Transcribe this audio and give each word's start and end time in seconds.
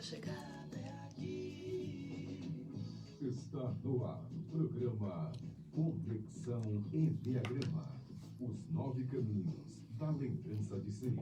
chegada 0.00 0.78
é 0.82 0.88
aqui. 1.04 2.50
Está 3.20 3.74
no 3.84 4.04
ar 4.04 4.24
o 4.32 4.50
programa 4.50 5.30
Conexão 5.72 6.62
Enneagrama. 6.92 8.00
Os 8.40 8.70
nove 8.70 9.04
caminhos 9.04 9.82
da 9.98 10.10
lembrança 10.10 10.80
de 10.80 10.90
si. 10.90 11.14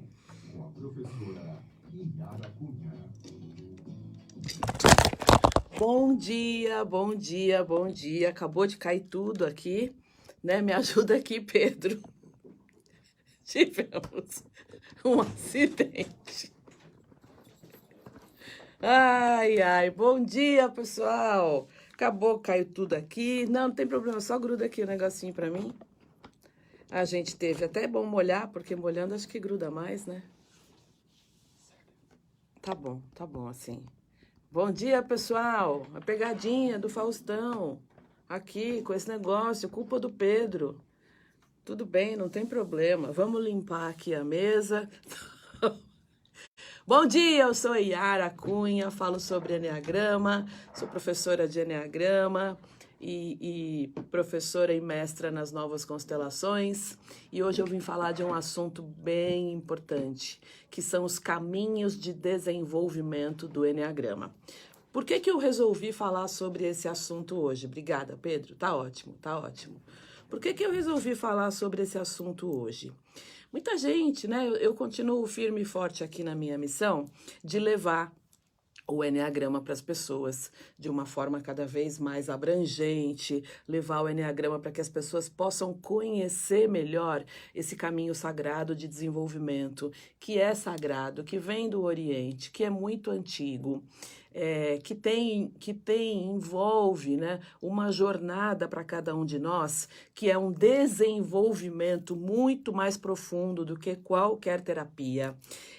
Com 0.53 0.64
a 0.64 0.71
professora 0.71 1.60
Inara 1.92 2.49
Cunha. 2.51 3.10
Bom 5.76 6.17
dia, 6.17 6.85
bom 6.85 7.17
dia, 7.17 7.65
bom 7.65 7.88
dia. 7.90 8.29
Acabou 8.29 8.67
de 8.67 8.76
cair 8.76 9.01
tudo 9.10 9.45
aqui, 9.45 9.92
né? 10.42 10.63
Me 10.63 10.72
ajuda 10.72 11.17
aqui, 11.17 11.40
Pedro. 11.40 12.01
Tivemos 13.45 14.45
um 15.04 15.21
acidente. 15.21 16.58
Ai, 18.80 19.60
ai, 19.60 19.91
bom 19.91 20.23
dia, 20.23 20.68
pessoal. 20.68 21.68
Acabou, 21.92 22.38
caiu 22.38 22.64
tudo 22.64 22.95
aqui. 22.95 23.45
Não, 23.46 23.68
não 23.68 23.74
tem 23.74 23.87
problema, 23.88 24.20
só 24.20 24.38
gruda 24.38 24.66
aqui 24.66 24.82
o 24.82 24.87
negocinho 24.87 25.34
pra 25.34 25.51
mim. 25.51 25.74
A 26.88 27.04
gente 27.04 27.37
teve 27.37 27.64
até 27.64 27.88
bom 27.88 28.06
molhar, 28.06 28.48
porque 28.52 28.77
molhando 28.77 29.14
acho 29.14 29.27
que 29.27 29.41
gruda 29.41 29.68
mais, 29.68 30.06
né? 30.06 30.23
Tá 32.62 32.73
bom, 32.73 33.02
tá 33.16 33.27
bom 33.27 33.48
assim. 33.48 33.84
Bom 34.48 34.70
dia, 34.70 35.02
pessoal. 35.02 35.84
A 35.92 36.01
pegadinha 36.01 36.79
do 36.79 36.88
Faustão. 36.88 37.80
Aqui 38.29 38.80
com 38.82 38.95
esse 38.95 39.09
negócio, 39.09 39.68
culpa 39.68 39.98
do 39.98 40.09
Pedro. 40.09 40.80
Tudo 41.65 41.84
bem, 41.84 42.16
não 42.16 42.29
tem 42.29 42.46
problema. 42.46 43.10
Vamos 43.10 43.45
limpar 43.45 43.90
aqui 43.90 44.15
a 44.15 44.23
mesa. 44.23 44.88
Bom 46.88 47.05
dia, 47.05 47.42
eu 47.42 47.52
sou 47.52 47.77
Yara 47.77 48.30
Cunha, 48.30 48.91
falo 48.91 49.20
sobre 49.20 49.56
Enneagrama, 49.56 50.46
sou 50.73 50.88
professora 50.88 51.46
de 51.46 51.60
Enneagrama 51.60 52.57
e, 52.99 53.93
e, 53.95 54.01
professora 54.04 54.73
e 54.73 54.80
mestra 54.80 55.30
nas 55.30 55.52
novas 55.52 55.85
constelações. 55.85 56.96
E 57.30 57.43
hoje 57.43 57.60
eu 57.60 57.66
vim 57.66 57.79
falar 57.79 58.13
de 58.13 58.24
um 58.24 58.32
assunto 58.32 58.80
bem 58.82 59.52
importante, 59.52 60.40
que 60.71 60.80
são 60.80 61.04
os 61.04 61.18
caminhos 61.18 61.95
de 61.95 62.15
desenvolvimento 62.15 63.46
do 63.46 63.66
Enneagrama. 63.66 64.34
Por 64.91 65.04
que, 65.04 65.20
que 65.20 65.30
eu 65.30 65.36
resolvi 65.36 65.92
falar 65.92 66.26
sobre 66.26 66.64
esse 66.64 66.88
assunto 66.88 67.36
hoje? 67.36 67.66
Obrigada, 67.66 68.16
Pedro. 68.16 68.54
Tá 68.54 68.74
ótimo, 68.74 69.12
tá 69.20 69.38
ótimo. 69.38 69.78
Por 70.28 70.38
que, 70.40 70.52
que 70.52 70.64
eu 70.64 70.70
resolvi 70.70 71.14
falar 71.14 71.50
sobre 71.50 71.82
esse 71.82 71.98
assunto 71.98 72.54
hoje? 72.54 72.92
Muita 73.50 73.78
gente, 73.78 74.28
né? 74.28 74.46
Eu, 74.46 74.56
eu 74.56 74.74
continuo 74.74 75.26
firme 75.26 75.62
e 75.62 75.64
forte 75.64 76.04
aqui 76.04 76.22
na 76.22 76.34
minha 76.34 76.58
missão 76.58 77.10
de 77.42 77.58
levar 77.58 78.12
o 78.86 79.02
Enneagrama 79.02 79.62
para 79.62 79.72
as 79.72 79.80
pessoas 79.80 80.50
de 80.78 80.90
uma 80.90 81.06
forma 81.06 81.40
cada 81.40 81.66
vez 81.66 81.98
mais 81.98 82.28
abrangente, 82.28 83.42
levar 83.66 84.02
o 84.02 84.08
Enneagrama 84.08 84.58
para 84.58 84.70
que 84.70 84.80
as 84.80 84.88
pessoas 84.88 85.30
possam 85.30 85.72
conhecer 85.72 86.68
melhor 86.68 87.24
esse 87.54 87.74
caminho 87.74 88.14
sagrado 88.14 88.74
de 88.74 88.86
desenvolvimento, 88.86 89.90
que 90.20 90.38
é 90.38 90.54
sagrado, 90.54 91.24
que 91.24 91.38
vem 91.38 91.70
do 91.70 91.82
Oriente, 91.82 92.50
que 92.50 92.64
é 92.64 92.70
muito 92.70 93.10
antigo 93.10 93.82
é, 94.34 94.78
que 94.82 94.94
tem 94.94 95.48
que 95.58 95.72
tem 95.72 96.26
envolve 96.30 97.16
né, 97.16 97.40
uma 97.60 97.90
jornada 97.90 98.68
para 98.68 98.84
cada 98.84 99.14
um 99.14 99.24
de 99.24 99.38
nós 99.38 99.88
que 100.14 100.30
é 100.30 100.36
um 100.36 100.52
desenvolvimento 100.52 102.14
muito 102.14 102.72
mais 102.72 102.96
profundo 102.96 103.64
do 103.64 103.78
que 103.78 103.96
qualquer 103.96 104.60
terapia 104.60 105.34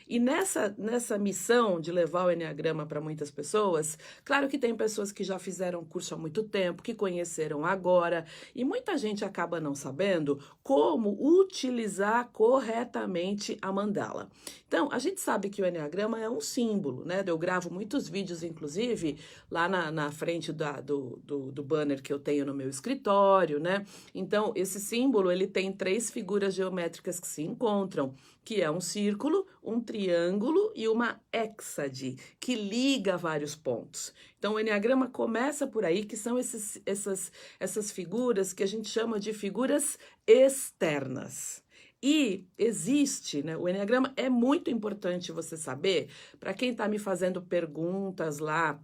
e 0.10 0.20
nessa 0.20 0.76
nessa 0.78 1.18
missão 1.18 1.80
de 1.80 1.92
levar 1.92 2.26
o 2.26 2.32
enneagrama 2.32 2.86
para 2.86 3.00
muitas 3.00 3.30
pessoas 3.32 3.98
claro 4.26 4.50
que 4.50 4.58
tem 4.58 4.76
pessoas 4.76 5.12
que 5.12 5.24
já 5.24 5.38
fizeram 5.38 5.86
curso 5.86 6.16
há 6.16 6.18
muito 6.18 6.44
tempo 6.44 6.84
que 6.84 6.94
conheceram 6.94 7.64
agora 7.64 8.26
e 8.56 8.66
muita 8.66 8.98
gente 8.98 9.24
acaba 9.24 9.59
não 9.59 9.75
sabendo 9.75 10.40
como 10.64 11.18
utilizar 11.19 12.30
corretamente 12.31 13.58
a 13.62 13.72
mandala. 13.72 14.30
Então 14.68 14.90
a 14.92 15.00
gente 15.00 15.19
sabe 15.19 15.50
que 15.50 15.62
o 15.62 15.66
enneagrama 15.66 16.19
é 16.19 16.30
um 16.30 16.42
símbolo 16.42 17.03
né? 17.06 17.24
Eu 17.25 17.38
gravo 17.38 17.72
muitos 17.72 18.08
vídeos 18.08 18.44
inclusive, 18.44 19.18
lá 19.50 19.68
na, 19.68 19.92
na 19.92 20.12
frente 20.12 20.52
da, 20.52 20.80
do, 20.80 21.19
do, 21.24 21.52
do 21.52 21.64
banner 21.64 22.02
que 22.02 22.12
eu 22.12 22.19
tenho 22.19 22.46
no 22.46 22.53
meu 22.53 22.69
escritório, 22.69 23.59
né? 23.59 23.86
Então, 24.14 24.52
esse 24.56 24.80
símbolo, 24.80 25.31
ele 25.31 25.48
tem 25.48 25.72
três 25.72 26.09
figuras 26.09 26.53
geométricas 26.53 27.19
que 27.19 27.28
se 27.28 27.42
encontram, 27.42 28.14
que 28.44 28.61
é 28.61 28.69
um 28.69 28.81
círculo, 28.81 29.45
um 29.63 29.79
triângulo 29.79 30.72
e 30.75 30.88
uma 30.88 31.22
hexade, 31.31 32.17
que 32.39 32.55
liga 32.55 33.17
vários 33.17 33.55
pontos. 33.55 34.13
Então, 34.38 34.53
o 34.53 34.59
Enneagrama 34.59 35.09
começa 35.09 35.67
por 35.67 35.85
aí, 35.85 36.03
que 36.05 36.17
são 36.17 36.38
esses, 36.38 36.81
essas, 36.85 37.31
essas 37.59 37.91
figuras 37.91 38.53
que 38.53 38.63
a 38.63 38.67
gente 38.67 38.89
chama 38.89 39.19
de 39.19 39.33
figuras 39.33 39.97
externas. 40.25 41.63
E 42.01 42.47
existe, 42.57 43.44
né? 43.44 43.57
O 43.57 43.67
Enneagrama 43.67 44.13
é 44.16 44.29
muito 44.29 44.71
importante 44.71 45.33
você 45.33 45.57
saber, 45.57 46.09
para 46.39 46.53
quem 46.53 46.71
está 46.71 46.88
me 46.88 46.97
fazendo 46.97 47.41
perguntas 47.41 48.39
lá 48.39 48.81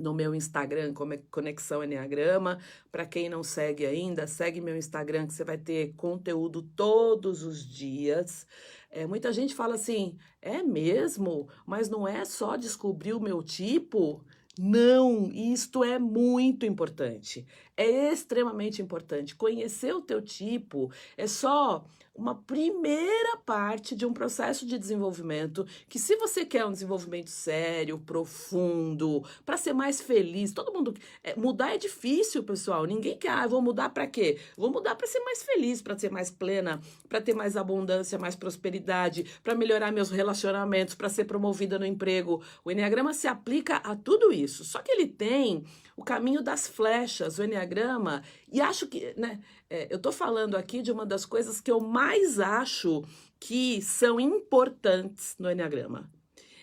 no 0.00 0.14
meu 0.14 0.34
Instagram, 0.34 0.92
como 0.92 1.14
é 1.14 1.18
Conexão 1.30 1.84
Enneagrama. 1.84 2.58
Para 2.90 3.06
quem 3.06 3.28
não 3.28 3.42
segue 3.42 3.86
ainda, 3.86 4.26
segue 4.26 4.60
meu 4.60 4.76
Instagram 4.76 5.26
que 5.26 5.34
você 5.34 5.44
vai 5.44 5.58
ter 5.58 5.92
conteúdo 5.96 6.62
todos 6.62 7.42
os 7.42 7.64
dias. 7.64 8.46
É, 8.90 9.06
muita 9.06 9.32
gente 9.32 9.54
fala 9.54 9.74
assim: 9.74 10.16
é 10.42 10.62
mesmo? 10.62 11.48
Mas 11.66 11.88
não 11.88 12.08
é 12.08 12.24
só 12.24 12.56
descobrir 12.56 13.12
o 13.12 13.20
meu 13.20 13.42
tipo? 13.42 14.24
Não, 14.58 15.30
isto 15.32 15.84
é 15.84 15.98
muito 15.98 16.66
importante. 16.66 17.46
É 17.80 18.12
extremamente 18.12 18.82
importante. 18.82 19.34
Conhecer 19.34 19.94
o 19.94 20.02
teu 20.02 20.20
tipo 20.20 20.92
é 21.16 21.26
só 21.26 21.82
uma 22.14 22.34
primeira 22.34 23.38
parte 23.38 23.94
de 23.94 24.04
um 24.04 24.12
processo 24.12 24.66
de 24.66 24.78
desenvolvimento 24.78 25.66
que 25.88 25.98
se 25.98 26.14
você 26.16 26.44
quer 26.44 26.66
um 26.66 26.72
desenvolvimento 26.72 27.30
sério, 27.30 27.98
profundo, 27.98 29.24
para 29.46 29.56
ser 29.56 29.72
mais 29.72 29.98
feliz, 29.98 30.52
todo 30.52 30.74
mundo 30.74 30.94
é, 31.24 31.34
mudar 31.34 31.74
é 31.74 31.78
difícil, 31.78 32.42
pessoal. 32.42 32.84
Ninguém 32.84 33.16
quer, 33.16 33.30
ah, 33.30 33.46
vou 33.46 33.62
mudar 33.62 33.88
para 33.88 34.06
quê? 34.06 34.38
Vou 34.58 34.70
mudar 34.70 34.94
para 34.94 35.06
ser 35.06 35.20
mais 35.20 35.42
feliz, 35.42 35.80
para 35.80 35.98
ser 35.98 36.10
mais 36.10 36.30
plena, 36.30 36.82
para 37.08 37.22
ter 37.22 37.34
mais 37.34 37.56
abundância, 37.56 38.18
mais 38.18 38.36
prosperidade, 38.36 39.24
para 39.42 39.54
melhorar 39.54 39.90
meus 39.90 40.10
relacionamentos, 40.10 40.94
para 40.94 41.08
ser 41.08 41.24
promovida 41.24 41.78
no 41.78 41.86
emprego. 41.86 42.42
O 42.62 42.70
Enneagrama 42.70 43.14
se 43.14 43.26
aplica 43.26 43.76
a 43.76 43.96
tudo 43.96 44.30
isso. 44.30 44.64
Só 44.64 44.82
que 44.82 44.92
ele 44.92 45.06
tem 45.06 45.64
o 46.00 46.04
caminho 46.04 46.42
das 46.42 46.66
flechas, 46.66 47.38
o 47.38 47.44
Enneagrama, 47.44 48.22
e 48.50 48.58
acho 48.58 48.86
que, 48.86 49.12
né, 49.18 49.38
é, 49.68 49.86
eu 49.90 49.98
estou 49.98 50.10
falando 50.10 50.56
aqui 50.56 50.80
de 50.80 50.90
uma 50.90 51.04
das 51.04 51.26
coisas 51.26 51.60
que 51.60 51.70
eu 51.70 51.78
mais 51.78 52.40
acho 52.40 53.04
que 53.38 53.82
são 53.82 54.18
importantes 54.18 55.36
no 55.38 55.50
Enneagrama. 55.50 56.10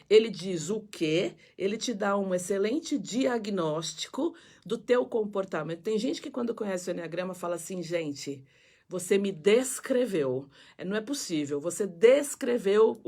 Ele 0.09 0.29
diz 0.29 0.71
o 0.71 0.79
que, 0.79 1.35
ele 1.55 1.77
te 1.77 1.93
dá 1.93 2.17
um 2.17 2.33
excelente 2.33 2.97
diagnóstico 2.97 4.33
do 4.65 4.77
teu 4.77 5.05
comportamento. 5.05 5.83
Tem 5.83 5.99
gente 5.99 6.19
que 6.19 6.31
quando 6.31 6.55
conhece 6.55 6.89
o 6.89 6.91
Enneagrama 6.91 7.35
fala 7.35 7.55
assim, 7.55 7.83
gente, 7.83 8.43
você 8.89 9.17
me 9.17 9.31
descreveu. 9.31 10.49
É, 10.77 10.85
não 10.85 10.95
é 10.95 11.01
possível. 11.01 11.59
Você 11.59 11.85
descreveu. 11.85 13.01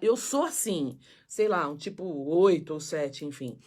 Eu 0.00 0.16
sou 0.16 0.44
assim. 0.44 0.98
Sei 1.26 1.48
lá, 1.48 1.68
um 1.68 1.76
tipo 1.76 2.04
8 2.04 2.72
ou 2.72 2.78
7, 2.78 3.24
enfim. 3.24 3.58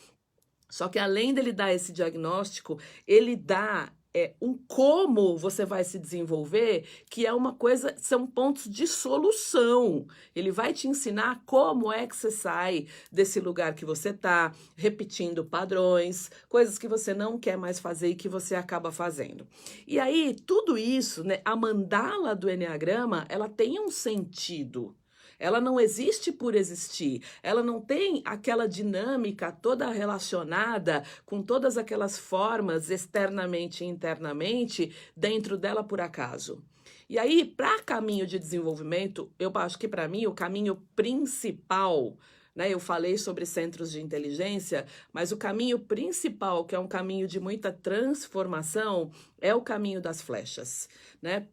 Só 0.76 0.90
que 0.90 1.00
além 1.00 1.34
dele 1.34 1.54
dar 1.54 1.74
esse 1.74 1.94
diagnóstico, 1.94 2.78
ele 3.08 3.34
dá 3.34 3.94
é, 4.14 4.34
um 4.42 4.58
como 4.68 5.38
você 5.38 5.64
vai 5.64 5.86
se 5.86 5.98
desenvolver, 5.98 6.86
que 7.10 7.26
é 7.26 7.32
uma 7.32 7.54
coisa, 7.54 7.96
são 7.98 8.28
pontos 8.28 8.70
de 8.70 8.86
solução. 8.86 10.06
Ele 10.36 10.52
vai 10.52 10.74
te 10.74 10.90
ensinar 10.90 11.42
como 11.46 11.94
é 11.94 12.06
que 12.06 12.14
você 12.14 12.30
sai 12.30 12.88
desse 13.10 13.40
lugar 13.40 13.74
que 13.74 13.86
você 13.86 14.12
tá, 14.12 14.54
repetindo 14.76 15.46
padrões, 15.46 16.30
coisas 16.50 16.78
que 16.78 16.90
você 16.90 17.14
não 17.14 17.40
quer 17.40 17.56
mais 17.58 17.80
fazer 17.80 18.10
e 18.10 18.16
que 18.16 18.28
você 18.28 18.54
acaba 18.54 18.92
fazendo. 18.92 19.48
E 19.88 19.98
aí, 19.98 20.36
tudo 20.46 20.78
isso, 20.78 21.24
né, 21.24 21.40
a 21.46 21.56
mandala 21.56 22.36
do 22.36 22.50
Enneagrama, 22.50 23.26
ela 23.30 23.48
tem 23.48 23.80
um 23.80 23.90
sentido. 23.90 24.94
Ela 25.40 25.60
não 25.60 25.80
existe 25.80 26.32
por 26.32 26.56
existir. 26.56 27.22
Ela 27.42 27.64
não 27.64 27.82
tem 27.82 28.22
aquela 28.26 28.68
dinâmica 28.68 29.52
toda 29.52 29.90
relacionada 29.90 31.04
com 31.26 31.42
todas 31.42 31.78
aquelas 31.78 32.18
formas 32.18 32.90
externamente 32.90 33.84
e 33.84 33.88
internamente 33.88 34.96
dentro 35.16 35.58
dela 35.58 35.84
por 35.84 36.02
acaso. 36.02 36.64
E 37.10 37.20
aí, 37.20 37.46
para 37.46 37.82
caminho 37.84 38.26
de 38.26 38.40
desenvolvimento, 38.40 39.32
eu 39.38 39.52
acho 39.56 39.78
que 39.78 39.88
para 39.88 40.08
mim 40.08 40.26
o 40.26 40.34
caminho 40.34 40.82
principal 40.96 42.18
né? 42.56 42.74
Eu 42.74 42.80
falei 42.80 43.18
sobre 43.18 43.46
centros 43.46 43.92
de 43.92 44.02
inteligência, 44.02 44.86
mas 45.12 45.32
o 45.32 45.38
caminho 45.38 45.78
principal, 45.78 46.64
que 46.64 46.74
é 46.74 46.80
um 46.80 46.88
caminho 46.88 47.28
de 47.28 47.40
muita 47.40 47.72
transformação, 47.72 49.12
é 49.42 49.54
o 49.54 49.62
caminho 49.62 50.02
das 50.02 50.22
flechas, 50.22 50.88
né? 51.22 51.48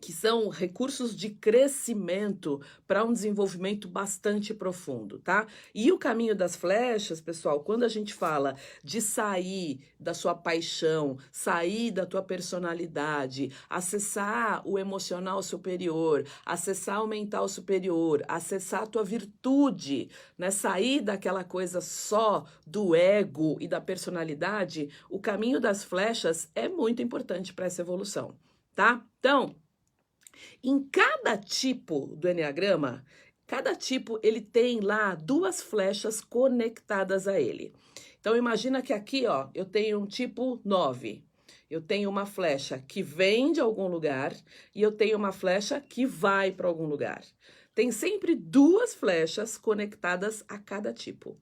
Que 0.00 0.12
são 0.12 0.48
recursos 0.48 1.14
de 1.14 1.30
crescimento 1.30 2.60
para 2.86 3.04
um 3.04 3.12
desenvolvimento 3.12 3.88
bastante 3.88 4.54
profundo, 4.54 5.18
tá? 5.18 5.46
E 5.74 5.90
o 5.92 5.98
caminho 5.98 6.34
das 6.34 6.56
flechas, 6.56 7.20
pessoal, 7.20 7.60
quando 7.60 7.84
a 7.84 7.88
gente 7.88 8.14
fala 8.14 8.54
de 8.82 9.00
sair 9.00 9.80
da 9.98 10.14
sua 10.14 10.34
paixão, 10.34 11.18
sair 11.30 11.90
da 11.90 12.06
tua 12.06 12.22
personalidade, 12.22 13.52
acessar 13.68 14.62
o 14.66 14.78
emocional 14.78 15.42
superior, 15.42 16.24
acessar 16.46 17.02
o 17.02 17.06
mental 17.06 17.48
superior, 17.48 18.24
acessar 18.28 18.84
a 18.84 18.86
tua 18.86 19.04
virtude, 19.04 20.08
né? 20.36 20.50
Sair 20.50 21.00
daquela 21.00 21.44
coisa 21.44 21.80
só 21.80 22.44
do 22.66 22.94
ego 22.94 23.56
e 23.60 23.68
da 23.68 23.80
personalidade, 23.80 24.88
o 25.10 25.18
caminho 25.18 25.60
das 25.60 25.84
flechas 25.84 26.48
é 26.54 26.68
muito 26.68 27.02
importante 27.02 27.52
para 27.52 27.66
essa 27.66 27.82
evolução, 27.82 28.34
tá? 28.74 29.04
Então, 29.18 29.54
em 30.62 30.80
cada 30.80 31.36
tipo 31.36 32.06
do 32.16 32.28
Enneagrama, 32.28 33.04
cada 33.46 33.74
tipo 33.74 34.18
ele 34.22 34.40
tem 34.40 34.80
lá 34.80 35.14
duas 35.14 35.62
flechas 35.62 36.20
conectadas 36.20 37.26
a 37.26 37.40
ele. 37.40 37.72
Então 38.20 38.36
imagina 38.36 38.82
que 38.82 38.92
aqui, 38.92 39.26
ó, 39.26 39.48
eu 39.54 39.64
tenho 39.64 40.00
um 40.00 40.06
tipo 40.06 40.60
9. 40.64 41.24
Eu 41.70 41.82
tenho 41.82 42.08
uma 42.08 42.24
flecha 42.24 42.78
que 42.78 43.02
vem 43.02 43.52
de 43.52 43.60
algum 43.60 43.88
lugar 43.88 44.34
e 44.74 44.80
eu 44.80 44.90
tenho 44.90 45.18
uma 45.18 45.32
flecha 45.32 45.80
que 45.80 46.06
vai 46.06 46.50
para 46.50 46.66
algum 46.66 46.86
lugar. 46.86 47.22
Tem 47.74 47.92
sempre 47.92 48.34
duas 48.34 48.94
flechas 48.94 49.58
conectadas 49.58 50.42
a 50.48 50.58
cada 50.58 50.92
tipo. 50.92 51.38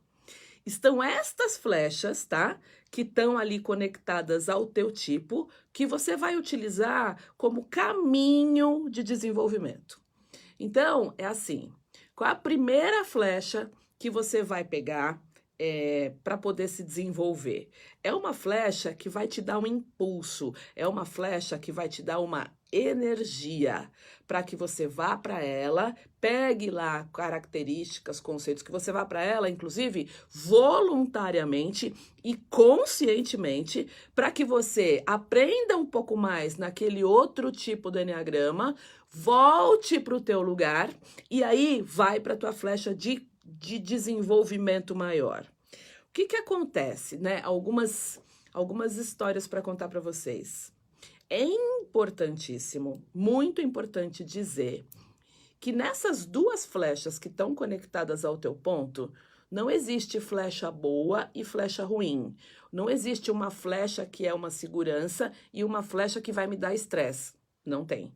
Estão 0.67 1.01
estas 1.01 1.57
flechas, 1.57 2.25
tá? 2.25 2.59
Que 2.91 3.03
estão 3.03 3.39
ali 3.39 3.61
conectadas 3.61 4.49
ao 4.49 4.67
teu 4.67 4.91
tipo, 4.91 5.49
que 5.73 5.87
você 5.87 6.17
vai 6.17 6.37
utilizar 6.37 7.17
como 7.37 7.67
caminho 7.67 8.91
de 8.91 9.05
desenvolvimento. 9.05 10.01
Então, 10.59 11.15
é 11.17 11.25
assim: 11.25 11.73
qual 12.17 12.31
a 12.31 12.35
primeira 12.35 13.05
flecha 13.05 13.71
que 13.97 14.11
você 14.11 14.43
vai 14.43 14.65
pegar 14.65 15.23
é, 15.57 16.15
para 16.25 16.37
poder 16.37 16.67
se 16.67 16.83
desenvolver? 16.83 17.69
É 18.03 18.13
uma 18.13 18.33
flecha 18.33 18.93
que 18.93 19.09
vai 19.09 19.29
te 19.29 19.41
dar 19.41 19.61
um 19.61 19.67
impulso, 19.67 20.53
é 20.75 20.89
uma 20.89 21.05
flecha 21.05 21.59
que 21.61 21.71
vai 21.71 21.89
te 21.89 22.03
dar 22.03 22.19
uma 22.19 22.56
energia 22.73 23.91
para 24.27 24.43
que 24.43 24.57
você 24.57 24.87
vá 24.87 25.17
para 25.17 25.43
ela, 25.43 25.95
pegue 26.21 26.71
lá 26.71 27.05
características, 27.13 28.19
conceitos 28.19 28.63
que 28.63 28.73
você 28.73 28.91
vá 28.91 29.05
para 29.05 29.23
ela, 29.23 29.49
inclusive 29.49 30.11
voluntariamente 30.29 31.95
e 32.25 32.37
conscientemente, 32.51 33.89
para 34.15 34.31
que 34.31 34.45
você 34.45 35.03
aprenda 35.07 35.77
um 35.77 35.87
pouco 35.87 36.17
mais 36.17 36.57
naquele 36.57 37.05
outro 37.05 37.53
tipo 37.53 37.91
do 37.91 38.01
enneagrama, 38.01 38.75
volte 39.09 40.01
para 40.01 40.17
o 40.17 40.21
teu 40.21 40.43
lugar 40.43 40.91
e 41.31 41.45
aí 41.45 41.81
vai 41.83 42.19
para 42.19 42.37
tua 42.37 42.53
flecha 42.53 42.95
de, 42.95 43.29
de 43.45 43.79
desenvolvimento 43.79 44.95
maior. 44.95 45.47
O 46.09 46.13
que 46.13 46.27
que 46.27 46.37
acontece, 46.37 47.19
né? 47.19 47.41
Algumas 47.45 48.19
algumas 48.53 48.97
histórias 48.97 49.47
para 49.47 49.61
contar 49.61 49.87
para 49.87 50.01
vocês. 50.01 50.73
É 51.29 51.43
importantíssimo, 51.43 53.05
muito 53.13 53.61
importante 53.61 54.23
dizer 54.23 54.87
que 55.59 55.73
nessas 55.73 56.25
duas 56.25 56.65
flechas 56.65 57.19
que 57.19 57.27
estão 57.27 57.55
conectadas 57.55 58.25
ao 58.25 58.39
teu 58.39 58.55
ponto, 58.55 59.13
não 59.51 59.69
existe 59.69 60.21
flecha 60.21 60.71
boa 60.71 61.29
e 61.35 61.43
flecha 61.43 61.85
ruim. 61.85 62.37
Não 62.73 62.89
existe 62.89 63.31
uma 63.31 63.51
flecha 63.51 64.07
que 64.07 64.27
é 64.27 64.33
uma 64.33 64.51
segurança 64.51 65.33
e 65.53 65.65
uma 65.65 65.83
flecha 65.83 66.21
que 66.21 66.31
vai 66.31 66.47
me 66.47 66.57
dar 66.57 66.75
estresse. 66.75 67.35
Não 67.65 67.85
tem 67.85 68.15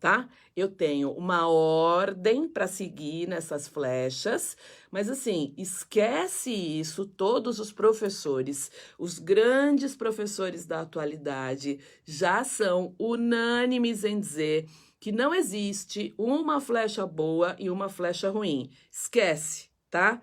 tá? 0.00 0.28
Eu 0.56 0.68
tenho 0.68 1.10
uma 1.10 1.48
ordem 1.48 2.48
para 2.48 2.66
seguir 2.66 3.28
nessas 3.28 3.66
flechas, 3.68 4.56
mas 4.90 5.08
assim, 5.08 5.54
esquece 5.56 6.50
isso, 6.50 7.06
todos 7.06 7.58
os 7.60 7.72
professores, 7.72 8.70
os 8.98 9.18
grandes 9.18 9.96
professores 9.96 10.66
da 10.66 10.80
atualidade 10.80 11.78
já 12.04 12.44
são 12.44 12.94
unânimes 12.98 14.04
em 14.04 14.18
dizer 14.18 14.68
que 15.00 15.12
não 15.12 15.34
existe 15.34 16.14
uma 16.18 16.60
flecha 16.60 17.06
boa 17.06 17.54
e 17.58 17.70
uma 17.70 17.88
flecha 17.88 18.30
ruim. 18.30 18.70
Esquece, 18.90 19.68
tá? 19.90 20.20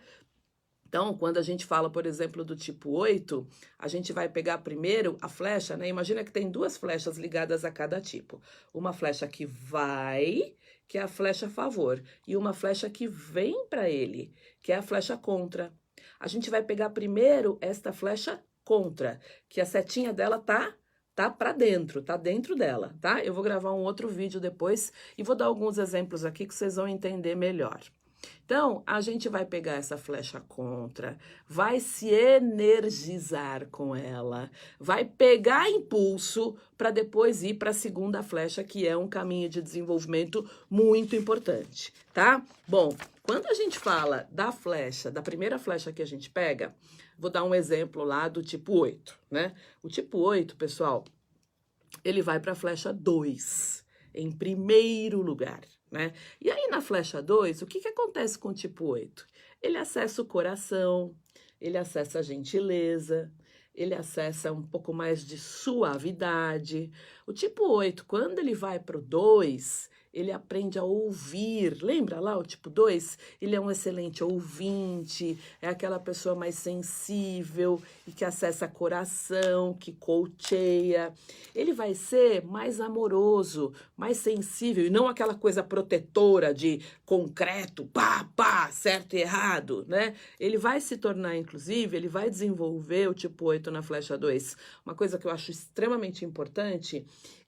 Então, 0.95 1.13
quando 1.13 1.37
a 1.37 1.41
gente 1.41 1.65
fala, 1.65 1.89
por 1.89 2.05
exemplo, 2.05 2.41
do 2.41 2.55
tipo 2.55 2.89
8, 2.89 3.45
a 3.77 3.85
gente 3.85 4.13
vai 4.13 4.29
pegar 4.29 4.59
primeiro 4.59 5.17
a 5.19 5.27
flecha, 5.27 5.75
né? 5.75 5.89
Imagina 5.89 6.23
que 6.23 6.31
tem 6.31 6.49
duas 6.49 6.77
flechas 6.77 7.17
ligadas 7.17 7.65
a 7.65 7.69
cada 7.69 7.99
tipo. 7.99 8.41
Uma 8.73 8.93
flecha 8.93 9.27
que 9.27 9.45
vai, 9.45 10.55
que 10.87 10.97
é 10.97 11.01
a 11.01 11.07
flecha 11.09 11.47
a 11.47 11.49
favor, 11.49 12.01
e 12.25 12.37
uma 12.37 12.53
flecha 12.53 12.89
que 12.89 13.09
vem 13.09 13.67
para 13.67 13.89
ele, 13.89 14.33
que 14.61 14.71
é 14.71 14.77
a 14.77 14.81
flecha 14.81 15.17
contra. 15.17 15.73
A 16.17 16.29
gente 16.29 16.49
vai 16.49 16.63
pegar 16.63 16.91
primeiro 16.91 17.57
esta 17.59 17.91
flecha 17.91 18.41
contra, 18.63 19.19
que 19.49 19.59
a 19.59 19.65
setinha 19.65 20.13
dela 20.13 20.39
tá 20.39 20.75
tá 21.13 21.29
para 21.29 21.51
dentro, 21.51 22.01
tá 22.01 22.15
dentro 22.15 22.55
dela, 22.55 22.95
tá? 23.01 23.21
Eu 23.21 23.33
vou 23.33 23.43
gravar 23.43 23.73
um 23.73 23.83
outro 23.83 24.07
vídeo 24.07 24.39
depois 24.39 24.93
e 25.17 25.23
vou 25.23 25.35
dar 25.35 25.47
alguns 25.47 25.77
exemplos 25.77 26.23
aqui 26.23 26.45
que 26.45 26.55
vocês 26.55 26.77
vão 26.77 26.87
entender 26.87 27.35
melhor. 27.35 27.81
Então, 28.45 28.83
a 28.85 29.01
gente 29.01 29.27
vai 29.27 29.45
pegar 29.45 29.73
essa 29.73 29.97
flecha 29.97 30.39
contra, 30.47 31.17
vai 31.47 31.79
se 31.79 32.07
energizar 32.09 33.67
com 33.67 33.95
ela, 33.95 34.51
vai 34.79 35.03
pegar 35.03 35.69
impulso 35.69 36.55
para 36.77 36.91
depois 36.91 37.41
ir 37.41 37.55
para 37.55 37.71
a 37.71 37.73
segunda 37.73 38.21
flecha, 38.21 38.63
que 38.63 38.87
é 38.87 38.95
um 38.95 39.07
caminho 39.07 39.49
de 39.49 39.61
desenvolvimento 39.61 40.47
muito 40.69 41.15
importante, 41.15 41.91
tá? 42.13 42.45
Bom, 42.67 42.95
quando 43.23 43.47
a 43.47 43.53
gente 43.53 43.79
fala 43.79 44.27
da 44.31 44.51
flecha, 44.51 45.09
da 45.09 45.21
primeira 45.21 45.57
flecha 45.57 45.91
que 45.91 46.01
a 46.01 46.07
gente 46.07 46.29
pega, 46.29 46.75
vou 47.17 47.31
dar 47.31 47.43
um 47.43 47.55
exemplo 47.55 48.03
lá 48.03 48.27
do 48.27 48.43
tipo 48.43 48.73
8, 48.73 49.17
né? 49.31 49.53
O 49.81 49.89
tipo 49.89 50.19
8, 50.19 50.55
pessoal, 50.55 51.03
ele 52.03 52.21
vai 52.21 52.39
para 52.39 52.51
a 52.51 52.55
flecha 52.55 52.93
2, 52.93 53.83
em 54.13 54.31
primeiro 54.31 55.21
lugar 55.21 55.61
né? 55.95 56.13
E 56.41 56.51
aí 56.51 56.67
na 56.67 56.81
flecha 56.81 57.21
2, 57.21 57.61
o 57.61 57.65
que, 57.65 57.79
que 57.79 57.87
acontece 57.87 58.37
com 58.37 58.49
o 58.49 58.53
tipo 58.53 58.85
8? 58.85 59.25
Ele 59.61 59.77
acessa 59.77 60.21
o 60.21 60.25
coração, 60.25 61.15
ele 61.59 61.77
acessa 61.77 62.19
a 62.19 62.21
gentileza, 62.21 63.31
ele 63.73 63.95
acessa 63.95 64.51
um 64.51 64.61
pouco 64.61 64.93
mais 64.93 65.25
de 65.25 65.37
suavidade. 65.37 66.91
O 67.25 67.31
tipo 67.31 67.63
8, 67.65 68.05
quando 68.05 68.39
ele 68.39 68.53
vai 68.53 68.77
para 68.77 68.97
o 68.97 69.01
2, 69.01 69.89
ele 70.15 70.31
aprende 70.31 70.79
a 70.79 70.83
ouvir. 70.83 71.83
Lembra 71.83 72.21
lá 72.21 72.37
o 72.37 72.43
tipo 72.43 72.69
2? 72.69 73.17
Ele 73.41 73.53
é 73.53 73.59
um 73.59 73.69
excelente 73.69 74.23
ouvinte, 74.23 75.37
é 75.61 75.67
aquela 75.67 75.99
pessoa 75.99 76.33
mais 76.33 76.55
sensível 76.55 77.81
e 78.07 78.13
que 78.13 78.23
acessa 78.23 78.65
coração, 78.65 79.73
que 79.73 79.91
colcheia. 79.91 81.13
Ele 81.53 81.73
vai 81.73 81.93
ser 81.93 82.45
mais 82.45 82.79
amoroso, 82.79 83.73
mais 83.97 84.17
sensível 84.17 84.85
e 84.85 84.89
não 84.89 85.09
aquela 85.09 85.35
coisa 85.35 85.61
protetora 85.61 86.53
de 86.53 86.79
concreto, 87.05 87.85
pá, 87.87 88.29
pá, 88.37 88.71
certo 88.71 89.17
e 89.17 89.19
errado, 89.19 89.85
né? 89.85 90.15
Ele 90.39 90.57
vai 90.57 90.79
se 90.79 90.95
tornar, 90.95 91.35
inclusive, 91.35 91.97
ele 91.97 92.07
vai 92.07 92.29
desenvolver 92.29 93.09
o 93.09 93.13
tipo 93.13 93.45
8 93.45 93.69
na 93.69 93.81
flecha 93.81 94.17
2. 94.17 94.55
Uma 94.85 94.95
coisa 94.95 95.17
que 95.17 95.27
eu 95.27 95.31
acho 95.31 95.51
extremamente 95.51 96.23
importante 96.23 97.05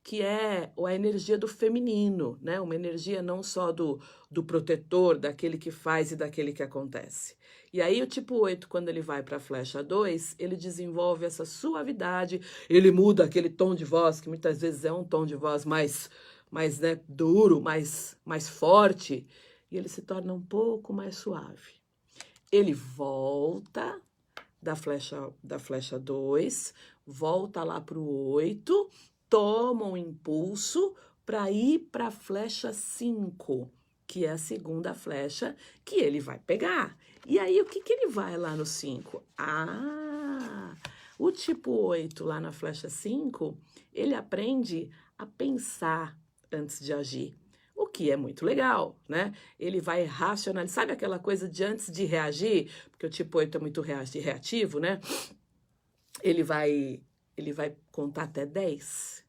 que 0.08 0.22
é 0.22 0.72
a 0.86 0.96
energia 0.96 1.38
do 1.38 1.50
feminino, 1.50 2.40
né? 2.42 2.62
Uma 2.62 2.76
energia 2.76 3.22
não 3.22 3.44
só 3.44 3.74
do, 3.74 4.00
do 4.32 4.42
protetor, 4.42 5.18
daquele 5.18 5.58
que 5.58 5.70
faz 5.70 6.14
e 6.14 6.16
daquele 6.16 6.54
que 6.54 6.64
acontece. 6.64 7.36
E 7.74 7.82
aí 7.82 8.02
o 8.02 8.08
tipo 8.08 8.36
8, 8.36 8.70
quando 8.70 8.88
ele 8.88 9.02
vai 9.02 9.22
para 9.22 9.36
a 9.36 9.40
flecha 9.42 9.84
2, 9.84 10.38
ele 10.40 10.56
desenvolve 10.56 11.26
essa 11.26 11.44
suavidade, 11.44 12.40
ele 12.70 12.90
muda 12.90 13.26
aquele 13.26 13.50
tom 13.50 13.76
de 13.76 13.84
voz, 13.84 14.22
que 14.22 14.30
muitas 14.30 14.62
vezes 14.62 14.86
é 14.86 14.94
um 14.94 15.04
tom 15.04 15.26
de 15.26 15.36
voz 15.36 15.66
mais, 15.66 16.10
mais 16.50 16.80
né, 16.80 17.02
duro, 17.06 17.60
mais, 17.60 18.16
mais 18.24 18.48
forte, 18.48 19.28
e 19.70 19.76
ele 19.76 19.90
se 19.90 20.02
torna 20.02 20.34
um 20.34 20.42
pouco 20.42 20.94
mais 20.94 21.18
suave. 21.18 21.82
Ele 22.50 22.74
volta 22.74 24.00
da 24.62 24.74
flecha 24.74 25.34
da 25.44 25.60
flecha 25.60 26.00
2, 26.00 26.74
volta 27.06 27.62
lá 27.62 27.82
para 27.82 28.00
o 28.00 28.30
8 28.30 28.90
toma 29.30 29.86
um 29.86 29.98
impulso 29.98 30.96
para 31.26 31.52
ir 31.52 31.80
para 31.92 32.08
a 32.08 32.12
flecha 32.12 32.72
5, 32.72 33.70
que 34.06 34.26
é 34.26 34.32
a 34.32 34.38
segunda 34.38 34.94
flecha 34.94 35.56
que 35.84 35.96
ele 35.96 36.20
vai 36.20 36.40
pegar. 36.40 36.98
E 37.26 37.38
aí, 37.38 37.60
o 37.62 37.66
que, 37.66 37.82
que 37.82 37.92
ele 37.92 38.08
vai 38.08 38.38
lá 38.38 38.56
no 38.56 38.66
5? 38.66 39.22
Ah, 39.38 40.76
o 41.20 41.32
tipo 41.32 41.72
8 41.72 42.24
lá 42.24 42.40
na 42.40 42.52
flecha 42.52 42.90
5, 42.90 43.58
ele 43.94 44.14
aprende 44.14 44.90
a 45.18 45.26
pensar 45.26 46.18
antes 46.52 46.80
de 46.80 46.94
agir. 46.94 47.36
O 47.76 47.86
que 47.86 48.10
é 48.10 48.16
muito 48.16 48.46
legal, 48.46 48.98
né? 49.08 49.34
Ele 49.60 49.82
vai 49.82 50.04
racionalizar. 50.06 50.84
Sabe 50.84 50.94
aquela 50.94 51.20
coisa 51.20 51.48
de 51.50 51.64
antes 51.64 51.92
de 51.92 52.06
reagir? 52.06 52.72
Porque 52.90 53.06
o 53.06 53.10
tipo 53.10 53.38
8 53.38 53.58
é 53.58 53.62
muito 53.62 53.82
reativo, 53.82 54.80
né? 54.80 55.00
Ele 56.24 56.44
vai 56.44 57.02
ele 57.38 57.54
vai 57.54 57.76
contar 57.92 58.24
até 58.24 58.46
10. 58.46 59.26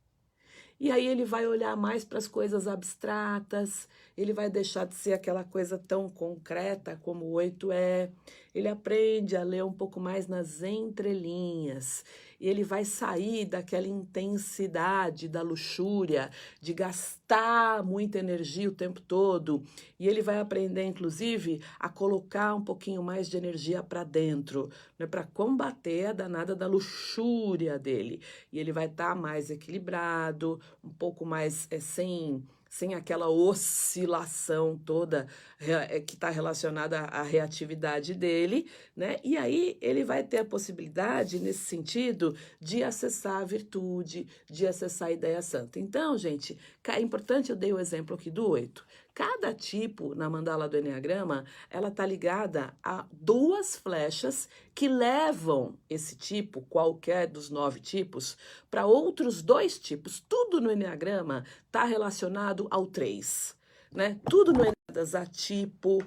E 0.81 0.93
aí 0.93 1.07
ele 1.09 1.25
vai 1.25 1.45
olhar 1.47 1.77
mais 1.77 2.05
para 2.05 2.19
as 2.19 2.29
coisas 2.29 2.69
abstratas, 2.69 3.89
ele 4.17 4.33
vai 4.33 4.49
deixar 4.49 4.87
de 4.87 4.95
ser 4.95 5.13
aquela 5.13 5.43
coisa 5.43 5.77
tão 5.77 6.09
concreta 6.09 6.97
como 7.03 7.25
o 7.25 7.33
oito 7.33 7.73
é. 7.73 8.11
Ele 8.55 8.69
aprende 8.69 9.37
a 9.37 9.43
ler 9.43 9.65
um 9.65 9.73
pouco 9.73 9.99
mais 9.99 10.29
nas 10.29 10.63
entrelinhas. 10.63 12.05
E 12.41 12.49
ele 12.49 12.63
vai 12.63 12.85
sair 12.85 13.45
daquela 13.45 13.87
intensidade 13.87 15.29
da 15.29 15.43
luxúria, 15.43 16.31
de 16.61 16.73
gastar 16.73 17.83
muita 17.83 18.19
energia 18.19 18.69
o 18.69 18.75
tempo 18.75 19.01
todo. 19.01 19.65
E 19.99 20.07
ele 20.07 20.23
vai 20.23 20.39
aprender, 20.39 20.85
inclusive, 20.85 21.61
a 21.79 21.89
colocar 21.89 22.55
um 22.55 22.63
pouquinho 22.63 23.03
mais 23.03 23.29
de 23.29 23.37
energia 23.37 23.83
para 23.83 24.05
dentro, 24.05 24.71
né, 24.99 25.07
para 25.07 25.25
combater 25.25 26.07
a 26.07 26.13
danada 26.13 26.55
da 26.55 26.67
luxúria 26.67 27.79
dele. 27.79 28.21
E 28.53 28.59
ele 28.59 28.73
vai 28.73 28.87
estar 28.87 29.11
tá 29.11 29.15
mais 29.15 29.51
equilibrado, 29.51 30.61
um 30.83 30.91
pouco 30.91 31.27
mais 31.27 31.67
é, 31.71 31.81
sem 31.81 32.45
sem 32.69 32.95
aquela 32.95 33.29
oscilação 33.29 34.79
toda 34.85 35.27
é, 35.61 36.01
que 36.01 36.15
está 36.15 36.31
relacionada 36.31 37.01
à 37.01 37.23
reatividade 37.23 38.15
dele, 38.15 38.71
né? 38.97 39.17
E 39.25 39.37
aí 39.37 39.79
ele 39.81 40.05
vai 40.05 40.23
ter 40.23 40.39
a 40.39 40.45
possibilidade, 40.45 41.41
nesse 41.41 41.65
sentido, 41.65 42.37
de 42.61 42.83
acessar 42.83 43.43
a 43.43 43.45
virtude, 43.45 44.27
de 44.47 44.67
acessar 44.67 45.09
a 45.09 45.13
ideia 45.13 45.41
santa. 45.43 45.79
Então, 45.79 46.17
gente, 46.19 46.59
é 46.87 47.01
importante, 47.01 47.51
eu 47.51 47.57
dei 47.57 47.73
o 47.73 47.79
exemplo 47.79 48.15
aqui 48.15 48.31
do 48.31 48.49
oito. 48.49 48.87
Cada 49.19 49.53
tipo 49.53 50.15
na 50.15 50.31
mandala 50.31 50.69
do 50.69 50.79
Enneagrama, 50.79 51.45
ela 51.69 51.89
está 51.89 52.07
ligada 52.07 52.73
a 52.81 53.05
duas 53.11 53.75
flechas 53.75 54.49
que 54.73 54.87
levam 54.87 55.77
esse 55.91 56.15
tipo, 56.15 56.61
qualquer 56.71 57.27
dos 57.27 57.51
nove 57.51 57.81
tipos, 57.81 58.39
para 58.71 58.87
outros 58.87 59.43
dois 59.43 59.77
tipos. 59.77 60.21
Tudo 60.21 60.61
no 60.61 60.71
Enneagrama 60.71 61.45
está 61.67 61.83
relacionado 61.83 62.69
ao 62.71 62.87
três, 62.87 63.57
né? 63.93 64.21
Tudo 64.31 64.53
no 64.53 64.61
Enneagrama 64.61 65.21
a 65.21 65.27
tipo, 65.27 65.99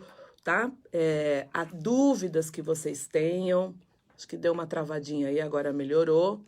tá? 0.42 0.72
É, 0.94 1.50
há 1.54 1.66
dúvidas 1.66 2.50
que 2.50 2.62
vocês 2.62 3.08
tenham. 3.08 3.76
Acho 4.16 4.26
que 4.26 4.38
deu 4.38 4.54
uma 4.54 4.66
travadinha 4.66 5.28
aí, 5.28 5.42
agora 5.42 5.74
melhorou. 5.74 6.40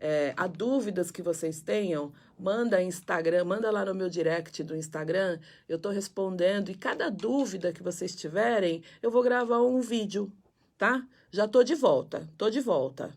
É, 0.00 0.32
há 0.36 0.46
dúvidas 0.46 1.10
que 1.10 1.22
vocês 1.22 1.60
tenham, 1.60 2.12
manda 2.38 2.82
Instagram, 2.82 3.44
manda 3.44 3.70
lá 3.70 3.84
no 3.84 3.94
meu 3.94 4.08
direct 4.08 4.62
do 4.62 4.76
Instagram, 4.76 5.40
eu 5.68 5.76
estou 5.76 5.90
respondendo. 5.90 6.70
E 6.70 6.74
cada 6.74 7.10
dúvida 7.10 7.72
que 7.72 7.82
vocês 7.82 8.14
tiverem, 8.14 8.82
eu 9.02 9.10
vou 9.10 9.22
gravar 9.22 9.62
um 9.62 9.80
vídeo, 9.80 10.32
tá? 10.76 11.06
Já 11.30 11.46
estou 11.46 11.64
de 11.64 11.74
volta, 11.74 12.28
estou 12.30 12.50
de 12.50 12.60
volta. 12.60 13.14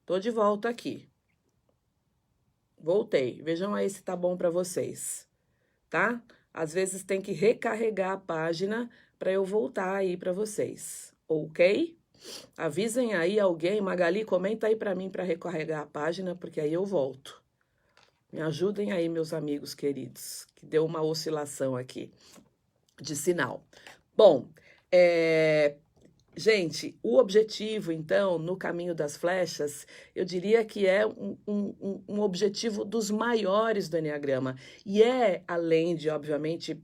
Estou 0.00 0.20
de 0.20 0.30
volta 0.30 0.68
aqui. 0.68 1.08
Voltei. 2.78 3.42
Vejam 3.42 3.74
aí 3.74 3.90
se 3.90 4.02
tá 4.02 4.14
bom 4.14 4.36
para 4.36 4.50
vocês, 4.50 5.26
tá? 5.90 6.22
Às 6.54 6.72
vezes 6.72 7.02
tem 7.02 7.20
que 7.20 7.32
recarregar 7.32 8.12
a 8.12 8.16
página 8.16 8.88
para 9.18 9.32
eu 9.32 9.44
voltar 9.44 9.96
aí 9.96 10.16
para 10.16 10.32
vocês, 10.32 11.12
ok? 11.26 11.95
Avisem 12.56 13.14
aí 13.14 13.38
alguém, 13.38 13.80
Magali, 13.80 14.24
comenta 14.24 14.66
aí 14.66 14.76
para 14.76 14.94
mim 14.94 15.10
para 15.10 15.22
recarregar 15.22 15.82
a 15.82 15.86
página, 15.86 16.34
porque 16.34 16.60
aí 16.60 16.72
eu 16.72 16.84
volto. 16.84 17.42
Me 18.32 18.40
ajudem 18.40 18.92
aí, 18.92 19.08
meus 19.08 19.32
amigos 19.32 19.74
queridos, 19.74 20.46
que 20.54 20.66
deu 20.66 20.84
uma 20.84 21.02
oscilação 21.02 21.76
aqui 21.76 22.10
de 23.00 23.14
sinal. 23.14 23.62
Bom, 24.16 24.48
é, 24.90 25.76
gente, 26.36 26.98
o 27.02 27.18
objetivo, 27.18 27.92
então, 27.92 28.38
no 28.38 28.56
caminho 28.56 28.94
das 28.94 29.16
flechas, 29.16 29.86
eu 30.14 30.24
diria 30.24 30.64
que 30.64 30.86
é 30.86 31.06
um, 31.06 31.36
um, 31.46 32.02
um 32.08 32.20
objetivo 32.20 32.84
dos 32.84 33.10
maiores 33.10 33.88
do 33.88 33.96
Enneagrama. 33.96 34.56
E 34.84 35.02
é, 35.02 35.42
além 35.46 35.94
de, 35.94 36.10
obviamente, 36.10 36.78